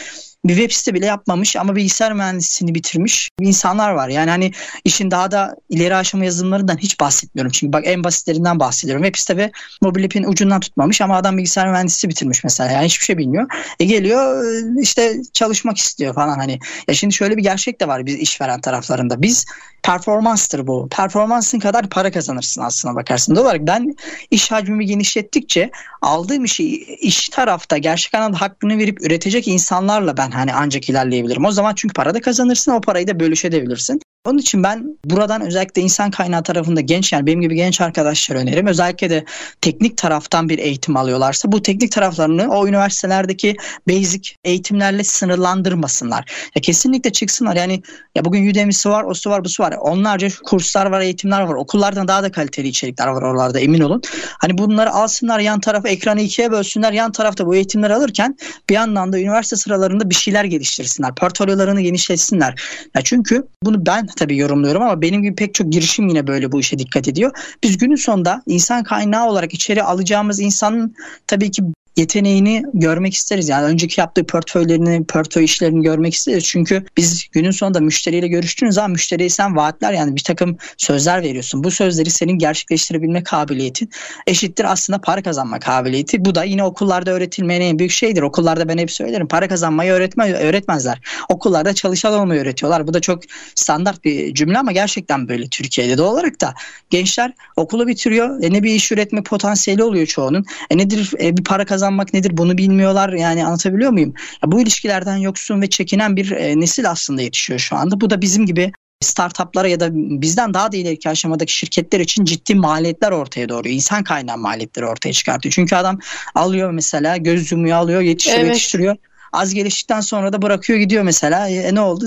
[0.45, 4.09] bir web site bile yapmamış ama bilgisayar mühendisliğini bitirmiş insanlar var.
[4.09, 4.53] Yani hani
[4.85, 7.53] işin daha da ileri aşama yazılımlarından hiç bahsetmiyorum.
[7.53, 9.05] Çünkü bak en basitlerinden bahsediyorum.
[9.05, 9.51] Web site ve
[9.83, 12.71] mobil app'in ucundan tutmamış ama adam bilgisayar mühendisi bitirmiş mesela.
[12.71, 13.47] Yani hiçbir şey bilmiyor.
[13.81, 14.45] E geliyor
[14.83, 16.59] işte çalışmak istiyor falan hani.
[16.89, 19.23] Ya şimdi şöyle bir gerçek de var biz işveren taraflarında.
[19.23, 19.47] Biz
[19.83, 20.89] performanstır bu.
[20.89, 23.35] Performansın kadar para kazanırsın aslına bakarsın.
[23.35, 23.95] Doğal olarak ben
[24.31, 25.71] iş hacmimi genişlettikçe
[26.03, 31.45] aldığım işi iş tarafta gerçek anlamda hakkını verip üretecek insanlarla ben hani ancak ilerleyebilirim.
[31.45, 34.01] O zaman çünkü para da kazanırsın o parayı da bölüşebilirsin.
[34.29, 38.67] Onun için ben buradan özellikle insan kaynağı tarafında genç yani benim gibi genç arkadaşlar öneririm.
[38.67, 39.25] Özellikle de
[39.61, 43.57] teknik taraftan bir eğitim alıyorlarsa bu teknik taraflarını o üniversitelerdeki
[43.89, 46.33] basic eğitimlerle sınırlandırmasınlar.
[46.55, 47.57] Ya kesinlikle çıksınlar.
[47.57, 47.83] Yani
[48.17, 49.75] ya bugün Udemy'si var, o su var, bu su var.
[49.81, 51.55] Onlarca kurslar var, eğitimler var.
[51.55, 54.03] Okullardan daha da kaliteli içerikler var oralarda emin olun.
[54.41, 56.93] Hani bunları alsınlar yan tarafa ekranı ikiye bölsünler.
[56.93, 58.37] Yan tarafta bu eğitimleri alırken
[58.71, 61.15] bir yandan da üniversite sıralarında bir şeyler geliştirsinler.
[61.15, 62.63] Portfolyolarını genişletsinler.
[62.95, 66.61] Ya çünkü bunu ben tabii yorumluyorum ama benim gibi pek çok girişim yine böyle bu
[66.61, 67.57] işe dikkat ediyor.
[67.63, 70.97] Biz günün sonunda insan kaynağı olarak içeri alacağımız insanın
[71.27, 71.63] tabii ki
[71.99, 73.49] yeteneğini görmek isteriz.
[73.49, 76.45] Yani önceki yaptığı portföylerini, portföy işlerini görmek isteriz.
[76.45, 81.65] Çünkü biz günün sonunda müşteriyle görüştüğünüz zaman müşteriye sen vaatler yani bir takım sözler veriyorsun.
[81.65, 83.91] Bu sözleri senin gerçekleştirebilme kabiliyetin
[84.27, 86.25] eşittir aslında para kazanma kabiliyeti.
[86.25, 88.23] Bu da yine okullarda öğretilmeyen en büyük şeydir.
[88.23, 89.29] Okullarda ben hep söylerim.
[89.29, 91.01] Para kazanmayı öğretme, öğretmezler.
[91.29, 92.87] Okullarda çalışan olmayı öğretiyorlar.
[92.87, 93.23] Bu da çok
[93.55, 96.55] standart bir cümle ama gerçekten böyle Türkiye'de de olarak da
[96.91, 98.43] gençler okulu bitiriyor.
[98.43, 100.45] E ne bir iş üretme potansiyeli oluyor çoğunun.
[100.71, 103.13] E nedir e bir para kazan kazanmak nedir bunu bilmiyorlar.
[103.13, 104.15] Yani anlatabiliyor muyum?
[104.45, 108.01] Ya bu ilişkilerden yoksun ve çekinen bir e, nesil aslında yetişiyor şu anda.
[108.01, 112.55] Bu da bizim gibi startuplara ya da bizden daha da ileriki aşamadaki şirketler için ciddi
[112.55, 115.53] maliyetler ortaya doğru, insan kaynağı maliyetleri ortaya çıkartıyor.
[115.53, 115.99] Çünkü adam
[116.35, 118.55] alıyor mesela göz yumuyor alıyor yetiştiriyor evet.
[118.55, 118.97] yetiştiriyor.
[119.33, 121.49] Az geliştikten sonra da bırakıyor gidiyor mesela.
[121.49, 122.07] E, ne oldu?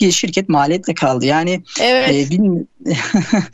[0.00, 1.26] E, şirket maliyetle kaldı.
[1.26, 2.10] Yani evet.
[2.14, 2.68] e, bilmiyorum.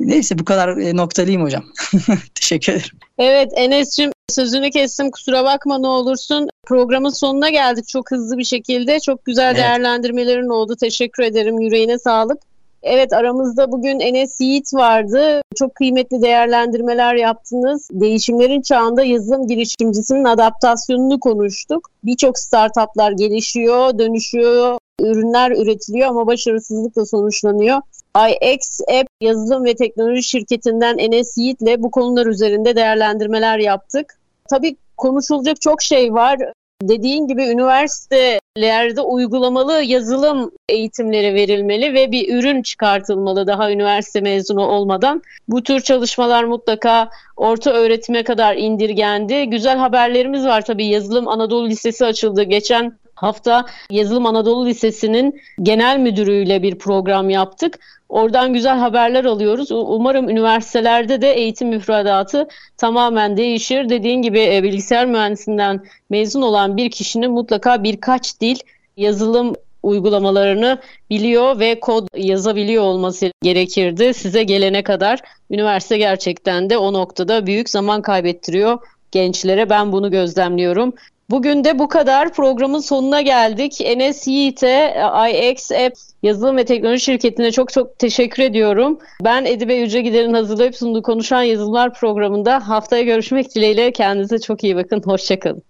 [0.00, 1.64] Neyse bu kadar e, noktalıyım hocam.
[2.34, 2.98] Teşekkür ederim.
[3.18, 6.48] Evet Enes'cim sözünü kestim kusura bakma ne olursun.
[6.66, 9.00] Programın sonuna geldik çok hızlı bir şekilde.
[9.00, 9.56] Çok güzel evet.
[9.56, 10.76] değerlendirmelerin oldu.
[10.80, 11.60] Teşekkür ederim.
[11.60, 12.38] Yüreğine sağlık.
[12.82, 15.42] Evet aramızda bugün Enes Yiğit vardı.
[15.56, 17.88] Çok kıymetli değerlendirmeler yaptınız.
[17.92, 21.90] Değişimlerin çağında yazılım girişimcisinin adaptasyonunu konuştuk.
[22.04, 27.80] Birçok startuplar gelişiyor, dönüşüyor, ürünler üretiliyor ama başarısızlıkla sonuçlanıyor.
[28.16, 34.17] iX App yazılım ve teknoloji şirketinden Enes Yiğit'le bu konular üzerinde değerlendirmeler yaptık.
[34.50, 36.38] Tabii konuşulacak çok şey var.
[36.82, 45.22] Dediğin gibi üniversitelerde uygulamalı yazılım eğitimleri verilmeli ve bir ürün çıkartılmalı daha üniversite mezunu olmadan.
[45.48, 49.44] Bu tür çalışmalar mutlaka orta öğretime kadar indirgendi.
[49.44, 50.86] Güzel haberlerimiz var tabii.
[50.86, 52.42] Yazılım Anadolu Lisesi açıldı.
[52.42, 57.78] Geçen hafta Yazılım Anadolu Lisesi'nin genel müdürüyle bir program yaptık.
[58.08, 59.70] Oradan güzel haberler alıyoruz.
[59.72, 63.88] Umarım üniversitelerde de eğitim müfredatı tamamen değişir.
[63.88, 68.56] Dediğin gibi e, bilgisayar mühendisinden mezun olan bir kişinin mutlaka birkaç dil
[68.96, 70.78] yazılım uygulamalarını
[71.10, 74.14] biliyor ve kod yazabiliyor olması gerekirdi.
[74.14, 78.78] Size gelene kadar üniversite gerçekten de o noktada büyük zaman kaybettiriyor
[79.12, 79.70] gençlere.
[79.70, 80.94] Ben bunu gözlemliyorum.
[81.30, 82.32] Bugün de bu kadar.
[82.32, 83.80] Programın sonuna geldik.
[83.80, 84.96] Enes Yiğit'e,
[85.30, 88.98] IX App yazılım ve teknoloji şirketine çok çok teşekkür ediyorum.
[89.24, 93.92] Ben Edibe Yüce Gider'in hazırlayıp sunduğu Konuşan Yazılımlar programında haftaya görüşmek dileğiyle.
[93.92, 95.02] Kendinize çok iyi bakın.
[95.04, 95.67] Hoşçakalın.